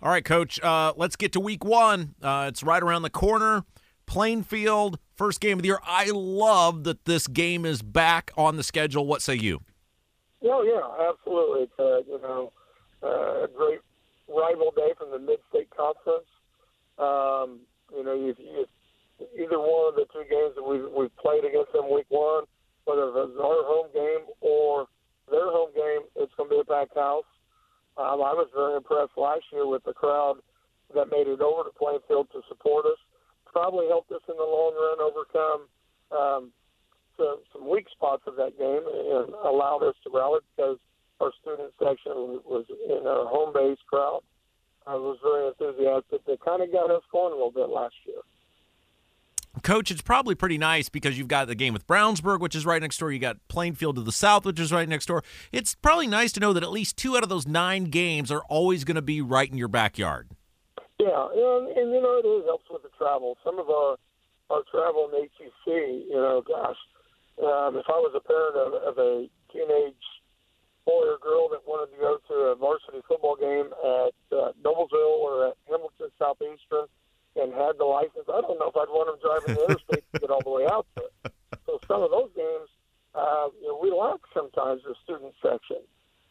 All 0.03 0.11
right, 0.11 0.25
Coach. 0.25 0.61
Uh, 0.63 0.93
let's 0.97 1.17
get 1.17 1.33
to 1.33 1.41
Week 1.41 1.65
One. 1.65 2.15
Uh, 2.23 2.47
it's 2.49 2.63
right 2.63 2.83
around 2.83 3.03
the 3.03 3.11
corner. 3.11 3.65
Plainfield, 4.07 4.99
first 5.17 5.41
game 5.41 5.59
of 5.59 5.63
the 5.63 5.69
year. 5.69 5.81
I 5.85 6.11
love 6.11 6.85
that 6.85 7.05
this 7.05 7.27
game 7.27 7.65
is 7.65 7.83
back 7.83 8.31
on 8.37 8.57
the 8.57 8.63
schedule. 8.63 9.07
What 9.07 9.23
say 9.23 9.35
you? 9.35 9.61
Oh 10.43 10.63
yeah, 10.63 11.09
absolutely. 11.11 11.63
It's 11.63 11.79
uh, 11.79 12.11
you 12.11 12.21
know 12.21 12.53
uh, 13.03 13.45
a 13.45 13.49
great 13.49 13.81
rival 14.29 14.73
day 14.77 14.93
from 14.99 15.11
the 15.11 15.19
Mid-State 15.19 15.71
Conference. 15.71 16.29
Um, 16.99 17.61
you 17.95 18.05
know, 18.05 18.15
if, 18.15 18.37
if 18.39 18.69
either 19.39 19.59
one 19.59 19.93
of 19.93 19.95
the 19.97 20.07
two 20.13 20.25
games 20.29 20.55
that 20.57 20.63
we've, 20.63 20.87
we've 20.97 21.15
played 21.17 21.45
against 21.45 21.73
them 21.73 21.93
Week 21.93 22.07
One, 22.09 22.45
whether 22.85 23.09
it's 23.09 23.39
our 23.39 23.65
home 23.65 23.89
game 23.93 24.27
or 24.41 24.87
their 25.31 25.51
home 25.51 25.71
game, 25.75 26.07
it's 26.17 26.33
going 26.37 26.51
to 26.51 26.55
be 26.57 26.61
a 26.61 26.65
packed 26.65 26.97
house. 26.97 27.29
Um, 27.97 28.21
I 28.21 28.35
was 28.35 28.49
very 28.55 28.77
impressed 28.77 29.17
last 29.17 29.45
year 29.53 29.67
with 29.67 29.85
the 29.85 29.93
crowd 29.93 30.37
that 30.95 31.11
made 31.11 31.27
it 31.27 31.41
over 31.41 31.65
to 31.65 31.75
Plainfield 31.77 32.29
to 32.33 32.43
support 32.49 32.87
us. 32.87 32.99
Probably 33.55 33.87
helped 33.87 34.11
us 34.11 34.21
in 34.29 34.37
the 34.37 34.43
long 34.43 34.75
run 34.75 34.99
overcome 35.01 35.61
um, 36.11 36.53
to 37.17 37.37
some 37.53 37.71
weak 37.71 37.87
spots 37.89 38.25
of 38.27 38.35
that 38.35 38.59
game 38.59 38.83
and 38.85 39.33
allowed 39.47 39.87
us 39.87 39.95
to 40.03 40.11
rally 40.13 40.41
because 40.57 40.77
our 41.21 41.31
student 41.41 41.73
section 41.79 42.43
was 42.45 42.67
in 42.69 43.07
our 43.07 43.27
home 43.27 43.55
base 43.55 43.79
crowd. 43.89 44.21
I 44.87 44.97
was 44.97 45.19
very 45.23 45.49
enthusiastic. 45.49 46.27
They 46.27 46.37
kind 46.45 46.63
of 46.63 46.73
got 46.73 46.91
us 46.91 47.03
going 47.11 47.33
a 47.33 47.37
little 47.37 47.53
bit 47.53 47.69
last 47.71 47.95
year. 48.05 48.19
Coach, 49.63 49.91
it's 49.91 50.03
probably 50.03 50.35
pretty 50.35 50.59
nice 50.59 50.89
because 50.89 51.17
you've 51.17 51.29
got 51.29 51.47
the 51.47 51.55
game 51.55 51.73
with 51.73 51.87
Brownsburg, 51.87 52.41
which 52.41 52.57
is 52.57 52.67
right 52.67 52.83
next 52.83 52.99
door. 52.99 53.13
You 53.13 53.21
got 53.21 53.37
Plainfield 53.49 53.97
to 53.97 54.03
the 54.03 54.13
south, 54.13 54.45
which 54.45 54.59
is 54.59 54.73
right 54.73 54.89
next 54.89 55.07
door. 55.07 55.23
It's 55.53 55.75
probably 55.77 56.09
nice 56.09 56.33
to 56.33 56.41
know 56.41 56.53
that 56.53 56.65
at 56.65 56.73
least 56.73 56.97
two 56.97 57.17
out 57.17 57.23
of 57.23 57.29
those 57.29 57.47
nine 57.47 57.85
games 57.85 58.33
are 58.33 58.43
always 58.49 58.85
going 58.85 58.97
to 58.97 59.03
be 59.03 59.23
right 59.23 59.51
in 59.51 59.57
your 59.57 59.69
backyard. 59.69 60.33
Yeah, 61.05 61.29
and, 61.37 61.69
and 61.77 61.93
you 61.93 62.01
know 62.01 62.17
it 62.17 62.25
is 62.25 62.49
helps 62.49 62.65
with 62.73 62.81
the 62.81 62.93
travel. 62.97 63.37
Some 63.45 63.61
of 63.61 63.69
our 63.69 64.01
our 64.49 64.65
travel 64.73 65.13
in 65.13 65.29
HCC, 65.29 66.09
you 66.09 66.17
know, 66.17 66.41
gosh, 66.41 66.81
um, 67.45 67.77
if 67.77 67.85
I 67.89 68.01
was 68.01 68.17
a 68.17 68.25
parent 68.25 68.57
of, 68.57 68.73
of 68.73 68.97
a 68.97 69.29
teenage 69.53 70.07
boy 70.89 71.05
or 71.05 71.19
girl 71.21 71.49
that 71.53 71.65
wanted 71.69 71.93
to 71.93 72.01
go 72.01 72.17
to 72.29 72.35
a 72.53 72.55
varsity 72.57 73.05
football 73.09 73.37
game 73.37 73.69
at 73.69 74.17
uh, 74.33 74.53
Noblesville 74.65 75.21
or 75.21 75.49
at 75.49 75.57
Hamilton 75.69 76.09
Southeastern 76.17 76.89
and 77.37 77.53
had 77.53 77.77
the 77.77 77.85
license, 77.85 78.29
I 78.29 78.41
don't 78.41 78.61
know 78.61 78.69
if 78.73 78.77
I'd 78.77 78.93
want 78.93 79.13
them 79.13 79.21
driving 79.21 79.57
the 79.57 79.65
interstate 79.65 80.05
to 80.13 80.21
get 80.21 80.31
all 80.31 80.45
the 80.45 80.55
way 80.55 80.65
out 80.71 80.87
there. 80.95 81.13
So 81.67 81.81
some 81.89 82.01
of 82.05 82.13
those 82.13 82.31
games, 82.37 82.69
uh, 83.17 83.49
you 83.61 83.69
know, 83.69 83.81
we 83.81 83.91
lack 83.91 84.21
sometimes 84.33 84.85
the 84.87 84.95
student 85.03 85.35
section. 85.43 85.83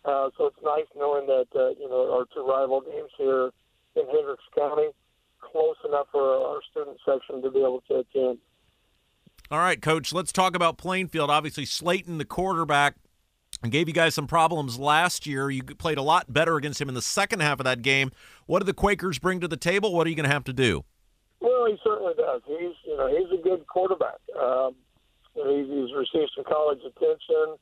Uh, 0.05 0.29
so 0.37 0.47
it's 0.47 0.61
nice 0.63 0.87
knowing 0.95 1.25
that 1.27 1.47
uh, 1.55 1.71
you 1.79 1.87
know 1.87 2.11
our 2.11 2.25
two 2.33 2.45
rival 2.45 2.81
games 2.81 3.09
here 3.17 3.51
in 3.95 4.05
Hendricks 4.07 4.43
County 4.57 4.89
close 5.39 5.75
enough 5.87 6.07
for 6.11 6.21
our 6.21 6.59
student 6.71 6.97
section 7.05 7.41
to 7.41 7.51
be 7.51 7.59
able 7.59 7.83
to 7.87 7.95
attend. 7.95 8.39
All 9.51 9.59
right, 9.59 9.81
Coach, 9.81 10.13
let's 10.13 10.31
talk 10.31 10.55
about 10.55 10.77
Plainfield. 10.77 11.29
Obviously, 11.29 11.65
Slayton, 11.65 12.17
the 12.17 12.25
quarterback, 12.25 12.95
gave 13.69 13.87
you 13.87 13.93
guys 13.93 14.15
some 14.15 14.27
problems 14.27 14.79
last 14.79 15.27
year. 15.27 15.49
You 15.49 15.63
played 15.63 15.97
a 15.97 16.01
lot 16.01 16.31
better 16.31 16.55
against 16.55 16.81
him 16.81 16.89
in 16.89 16.95
the 16.95 17.01
second 17.01 17.41
half 17.41 17.59
of 17.59 17.65
that 17.65 17.81
game. 17.81 18.11
What 18.45 18.59
do 18.59 18.65
the 18.65 18.73
Quakers 18.73 19.19
bring 19.19 19.39
to 19.41 19.47
the 19.47 19.57
table? 19.57 19.93
What 19.93 20.07
are 20.07 20.09
you 20.09 20.15
going 20.15 20.27
to 20.27 20.33
have 20.33 20.43
to 20.45 20.53
do? 20.53 20.85
Well, 21.39 21.65
he 21.65 21.77
certainly 21.83 22.13
does. 22.17 22.41
He's 22.47 22.75
you 22.85 22.97
know 22.97 23.07
he's 23.07 23.37
a 23.37 23.41
good 23.41 23.67
quarterback. 23.67 24.19
Um, 24.39 24.75
he's, 25.35 25.67
he's 25.67 25.93
received 25.93 26.31
some 26.35 26.45
college 26.45 26.79
attention, 26.79 27.57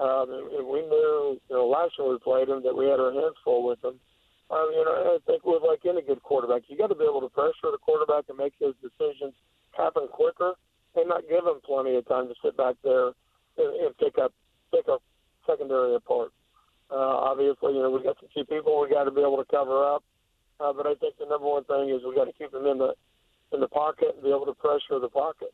um, 0.00 0.48
and, 0.56 0.66
we 0.66 0.80
knew 0.80 1.38
you 1.48 1.56
know 1.56 1.66
last 1.68 1.92
year 1.98 2.08
we 2.08 2.18
played 2.18 2.48
him 2.48 2.62
that 2.62 2.74
we 2.74 2.86
had 2.86 2.98
our 2.98 3.12
hands 3.12 3.36
full 3.44 3.66
with 3.66 3.84
him. 3.84 4.00
You 4.50 4.84
know, 4.84 5.16
I 5.16 5.18
think 5.26 5.44
with 5.44 5.62
like 5.62 5.80
any 5.84 6.02
good 6.02 6.22
quarterback, 6.22 6.62
you 6.68 6.76
got 6.76 6.88
to 6.88 6.94
be 6.94 7.04
able 7.04 7.20
to 7.20 7.28
pressure 7.28 7.70
the 7.70 7.78
quarterback 7.78 8.24
and 8.28 8.38
make 8.38 8.54
his 8.58 8.74
decisions 8.80 9.34
happen 9.76 10.08
quicker, 10.08 10.54
and 10.96 11.08
not 11.08 11.28
give 11.28 11.44
him 11.44 11.60
plenty 11.64 11.96
of 11.96 12.08
time 12.08 12.28
to 12.28 12.34
sit 12.42 12.56
back 12.56 12.76
there 12.82 13.12
and, 13.58 13.70
and 13.84 13.98
pick 13.98 14.16
up 14.18 14.32
pick 14.72 14.88
up 14.88 15.02
secondary 15.46 15.94
apart. 15.94 16.32
Uh, 16.90 17.28
obviously, 17.28 17.74
you 17.74 17.82
know 17.82 17.90
we 17.90 18.02
got 18.02 18.16
some 18.20 18.28
key 18.32 18.44
people 18.48 18.80
we 18.80 18.88
got 18.88 19.04
to 19.04 19.10
be 19.10 19.20
able 19.20 19.36
to 19.36 19.44
cover 19.50 19.84
up, 19.84 20.02
uh, 20.60 20.72
but 20.72 20.86
I 20.86 20.94
think 20.94 21.18
the 21.18 21.26
number 21.26 21.46
one 21.46 21.64
thing 21.64 21.90
is 21.90 22.00
we 22.06 22.14
got 22.14 22.24
to 22.24 22.32
keep 22.32 22.52
him 22.52 22.64
in 22.66 22.78
the 22.78 22.94
in 23.52 23.60
the 23.60 23.68
pocket 23.68 24.12
and 24.14 24.22
be 24.22 24.30
able 24.30 24.46
to 24.46 24.54
pressure 24.54 24.98
the 24.98 25.08
pocket. 25.08 25.52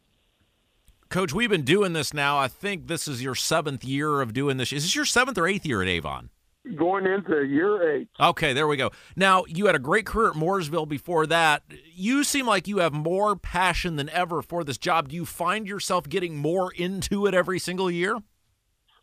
Coach, 1.09 1.33
we've 1.33 1.50
been 1.50 1.62
doing 1.62 1.92
this 1.92 2.14
now. 2.14 2.38
I 2.38 2.48
think 2.48 2.87
this 2.87 3.07
is 3.07 3.22
your 3.22 3.35
seventh 3.35 3.85
year 3.85 4.20
of 4.20 4.33
doing 4.33 4.57
this. 4.57 4.72
Is 4.72 4.85
this 4.85 4.94
your 4.94 5.04
seventh 5.04 5.38
or 5.38 5.46
eighth 5.46 5.66
year 5.66 5.83
at 5.83 5.88
Avon? 5.88 6.30
Going 6.77 7.07
into 7.07 7.44
year 7.44 7.94
eight. 7.94 8.09
Okay, 8.18 8.55
there 8.55 8.66
we 8.66 8.79
go. 8.79 8.90
Now, 9.16 9.44
you 9.46 9.66
had 9.66 9.74
a 9.74 9.79
great 9.79 10.07
career 10.07 10.31
at 10.31 10.35
Mooresville 10.35 10.88
before 10.88 11.27
that. 11.27 11.62
You 11.94 12.24
seem 12.24 12.46
like 12.46 12.66
you 12.66 12.79
have 12.79 12.94
more 12.94 13.37
passion 13.37 13.96
than 13.96 14.09
ever 14.09 14.40
for 14.40 14.64
this 14.64 14.79
job. 14.79 15.11
Do 15.11 15.16
you 15.16 15.27
find 15.27 15.68
yourself 15.68 16.09
getting 16.09 16.37
more 16.37 16.72
into 16.72 17.27
it 17.27 17.35
every 17.35 17.59
single 17.59 17.90
year? 17.90 18.18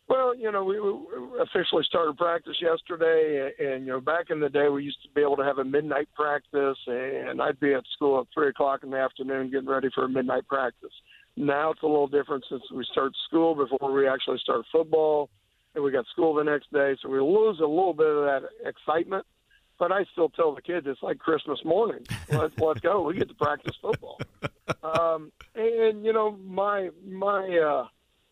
Well, 0.08 0.34
you 0.34 0.50
know, 0.50 0.64
we, 0.64 0.80
we 0.80 0.98
officially 1.40 1.84
started 1.84 2.18
practice 2.18 2.56
yesterday, 2.60 3.52
and 3.58 3.86
you 3.86 3.92
know, 3.92 4.00
back 4.00 4.26
in 4.30 4.40
the 4.40 4.48
day, 4.48 4.68
we 4.68 4.82
used 4.82 5.00
to 5.04 5.08
be 5.14 5.22
able 5.22 5.36
to 5.36 5.44
have 5.44 5.58
a 5.58 5.64
midnight 5.64 6.08
practice, 6.14 6.76
and 6.86 7.40
I'd 7.40 7.60
be 7.60 7.72
at 7.74 7.84
school 7.94 8.20
at 8.20 8.26
three 8.34 8.48
o'clock 8.48 8.82
in 8.82 8.90
the 8.90 8.98
afternoon 8.98 9.50
getting 9.50 9.68
ready 9.68 9.88
for 9.94 10.04
a 10.04 10.08
midnight 10.08 10.46
practice. 10.48 10.92
Now 11.36 11.70
it's 11.70 11.82
a 11.82 11.86
little 11.86 12.08
different 12.08 12.44
since 12.50 12.62
we 12.74 12.84
start 12.90 13.12
school 13.28 13.54
before 13.54 13.92
we 13.92 14.06
actually 14.06 14.38
start 14.38 14.66
football, 14.70 15.30
and 15.74 15.84
we 15.84 15.90
got 15.90 16.06
school 16.06 16.34
the 16.34 16.44
next 16.44 16.72
day, 16.72 16.96
so 17.00 17.08
we 17.08 17.20
lose 17.20 17.58
a 17.60 17.66
little 17.66 17.94
bit 17.94 18.06
of 18.06 18.24
that 18.24 18.42
excitement. 18.64 19.26
But 19.78 19.90
I 19.92 20.04
still 20.12 20.28
tell 20.28 20.54
the 20.54 20.62
kids 20.62 20.86
it's 20.88 21.02
like 21.02 21.18
Christmas 21.18 21.58
morning. 21.64 22.06
Let's 22.30 22.54
let's 22.58 22.80
go. 22.80 23.02
We 23.02 23.14
get 23.14 23.28
to 23.28 23.34
practice 23.34 23.76
football. 23.80 24.20
Um, 24.84 25.32
and 25.54 26.04
you 26.04 26.12
know, 26.12 26.32
my 26.44 26.90
my. 27.06 27.58
uh 27.58 27.86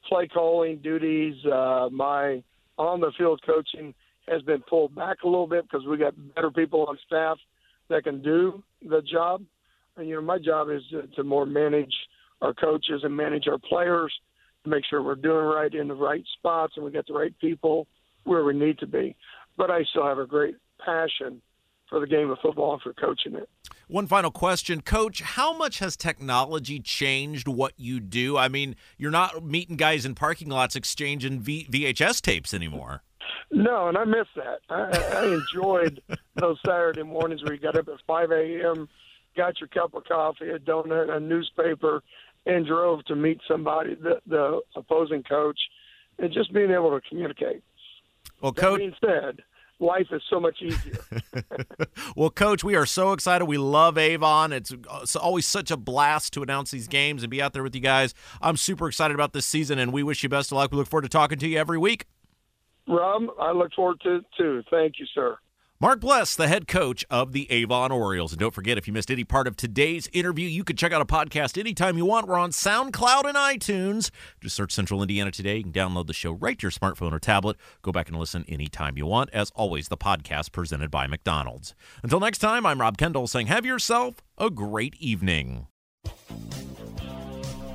play 0.09 0.27
calling 0.27 0.79
duties, 0.79 1.35
uh, 1.47 1.89
my 1.93 2.43
on 2.79 3.01
the 3.01 3.13
field 3.19 3.41
coaching 3.45 3.95
has 4.29 4.43
been 4.43 4.63
pulled 4.63 4.95
back 4.95 5.19
a 5.23 5.29
little 5.29 5.47
bit 5.47 5.65
because 5.65 5.87
we 5.87 5.97
got 5.99 6.15
better 6.35 6.51
people 6.51 6.87
on 6.87 6.99
staff 7.07 7.39
that 7.89 8.05
can 8.05 8.23
do 8.23 8.63
the 8.89 9.03
job. 9.03 9.43
And 9.97 10.09
you 10.09 10.15
know, 10.17 10.23
my 10.23 10.39
job 10.39 10.71
is 10.71 10.83
to, 10.91 11.07
to 11.17 11.25
more 11.25 11.45
manage 11.45 11.95
our 12.41 12.55
coaches 12.55 13.03
and 13.03 13.15
manage 13.15 13.49
our 13.49 13.59
players 13.59 14.13
to 14.65 14.71
make 14.71 14.85
sure 14.89 15.03
we're 15.03 15.15
doing 15.15 15.45
right 15.47 15.73
in 15.73 15.89
the 15.89 15.95
right 15.95 16.25
spots 16.39 16.75
and 16.77 16.85
we 16.85 16.91
got 16.91 17.07
the 17.07 17.15
right 17.15 17.35
people 17.41 17.87
where 18.25 18.45
we 18.45 18.55
need 18.55 18.79
to 18.79 18.87
be. 18.87 19.17
But 19.57 19.71
I 19.71 19.85
still 19.85 20.07
have 20.07 20.19
a 20.19 20.27
great 20.27 20.57
passion 20.85 21.41
for 21.89 22.01
the 22.01 22.07
game 22.07 22.31
of 22.31 22.39
football 22.41 22.75
and 22.75 22.83
for 22.83 22.93
coaching 22.93 23.35
it. 23.35 23.49
One 23.89 24.07
final 24.07 24.31
question, 24.31 24.81
Coach. 24.81 25.21
How 25.21 25.53
much 25.53 25.81
has 25.81 25.97
technology 25.97 26.79
changed 26.79 27.49
what 27.49 27.73
you 27.77 27.99
do? 27.99 28.37
I 28.37 28.47
mean, 28.49 28.77
you're 28.97 29.11
not 29.11 29.45
meeting 29.45 29.77
guys 29.77 30.07
in 30.07 30.15
parking 30.15 30.49
lots 30.49 30.77
exchanging 30.77 31.41
v- 31.41 31.67
VHS 31.71 32.23
tapes 32.23 32.55
anymore. 32.55 33.03
No, 33.51 33.89
and 33.89 33.99
I 33.99 34.05
miss 34.05 34.29
that. 34.37 34.61
I, 34.69 35.19
I 35.19 35.35
enjoyed 35.35 36.01
those 36.37 36.59
Saturday 36.65 37.03
mornings 37.03 37.43
where 37.43 37.53
you 37.53 37.61
got 37.61 37.77
up 37.77 37.89
at 37.89 37.95
5 38.07 38.31
a.m., 38.31 38.89
got 39.37 39.59
your 39.61 39.69
cup 39.69 39.95
of 39.95 40.05
coffee, 40.05 40.51
a 40.51 40.59
donut, 40.59 41.11
a 41.11 41.19
newspaper, 41.19 42.03
and 42.47 42.67
drove 42.67 43.05
to 43.05 43.17
meet 43.17 43.41
somebody, 43.47 43.95
the, 43.95 44.21
the 44.27 44.61
opposing 44.77 45.23
coach, 45.23 45.59
and 46.19 46.33
just 46.33 46.53
being 46.53 46.71
able 46.71 46.91
to 46.91 47.01
communicate. 47.09 47.63
Well, 48.41 48.53
that 48.53 48.61
Coach. 48.61 48.79
being 48.79 48.95
said, 49.01 49.43
life 49.79 50.07
is 50.13 50.23
so 50.31 50.41
much 50.41 50.61
easier. 50.63 50.99
well, 52.17 52.31
Coach, 52.31 52.65
we 52.65 52.75
are 52.77 52.87
so 52.87 53.13
excited. 53.13 53.45
We 53.45 53.59
love 53.59 53.99
Avon. 53.99 54.53
It's, 54.53 54.73
uh, 54.73 55.01
it's 55.03 55.17
always 55.17 55.47
such 55.47 55.71
a 55.71 55.77
blast 55.77 56.33
to 56.35 56.43
announce 56.43 56.71
these 56.71 56.89
games 56.89 57.23
and 57.23 57.31
be 57.31 57.43
out 57.43 57.53
there 57.53 57.63
with 57.63 57.75
you 57.75 57.81
guys. 57.81 58.15
I'm 58.41 58.57
super 58.57 58.89
excited 58.89 59.15
about 59.15 59.33
this 59.33 59.47
season, 59.47 59.79
and 59.79 59.93
we 59.93 60.03
wish 60.03 60.23
you 60.23 60.29
best 60.29 60.53
of 60.53 60.57
luck. 60.57 60.71
We 60.73 60.79
look 60.79 60.89
forward 60.89 61.03
to 61.03 61.09
talking 61.09 61.39
to 61.39 61.49
you 61.49 61.59
every 61.59 61.79
week. 61.79 62.07
Rob, 62.89 63.23
I 63.39 63.53
look 63.53 63.73
forward 63.75 64.01
to 64.03 64.17
it 64.17 64.25
too. 64.37 64.63
Thank 64.71 64.95
you, 64.99 65.07
sir. 65.15 65.39
Mark 65.83 66.01
Bless, 66.01 66.37
the 66.37 66.47
head 66.47 66.69
coach 66.69 67.07
of 67.09 67.33
the 67.33 67.51
Avon 67.51 67.91
Orioles. 67.91 68.33
And 68.33 68.39
don't 68.39 68.53
forget, 68.53 68.77
if 68.77 68.87
you 68.87 68.93
missed 68.93 69.11
any 69.11 69.25
part 69.25 69.47
of 69.47 69.57
today's 69.57 70.11
interview, 70.13 70.47
you 70.47 70.63
can 70.63 70.77
check 70.77 70.93
out 70.93 71.01
a 71.01 71.07
podcast 71.07 71.57
anytime 71.57 71.97
you 71.97 72.05
want. 72.05 72.29
We're 72.29 72.37
on 72.37 72.51
SoundCloud 72.51 73.25
and 73.25 73.35
iTunes. 73.35 74.11
Just 74.43 74.57
search 74.57 74.73
Central 74.73 75.01
Indiana 75.01 75.31
Today. 75.31 75.57
You 75.57 75.63
can 75.63 75.73
download 75.73 76.07
the 76.07 76.13
show 76.13 76.33
right 76.33 76.59
to 76.59 76.65
your 76.65 76.71
smartphone 76.71 77.13
or 77.13 77.19
tablet. 77.19 77.57
Go 77.81 77.93
back 77.93 78.11
and 78.11 78.19
listen 78.19 78.45
anytime 78.47 78.99
you 78.99 79.07
want. 79.07 79.31
As 79.33 79.51
always, 79.55 79.89
the 79.89 79.97
podcast 79.97 80.53
presented 80.53 80.91
by 80.91 81.07
McDonald's. 81.07 81.75
Until 82.03 82.21
next 82.21 82.41
time, 82.41 82.67
I'm 82.67 82.83
Rob 82.83 82.99
Kendall 82.99 83.27
saying, 83.27 83.47
have 83.47 83.65
yourself 83.65 84.17
a 84.37 84.51
great 84.51 84.97
evening. 84.97 85.67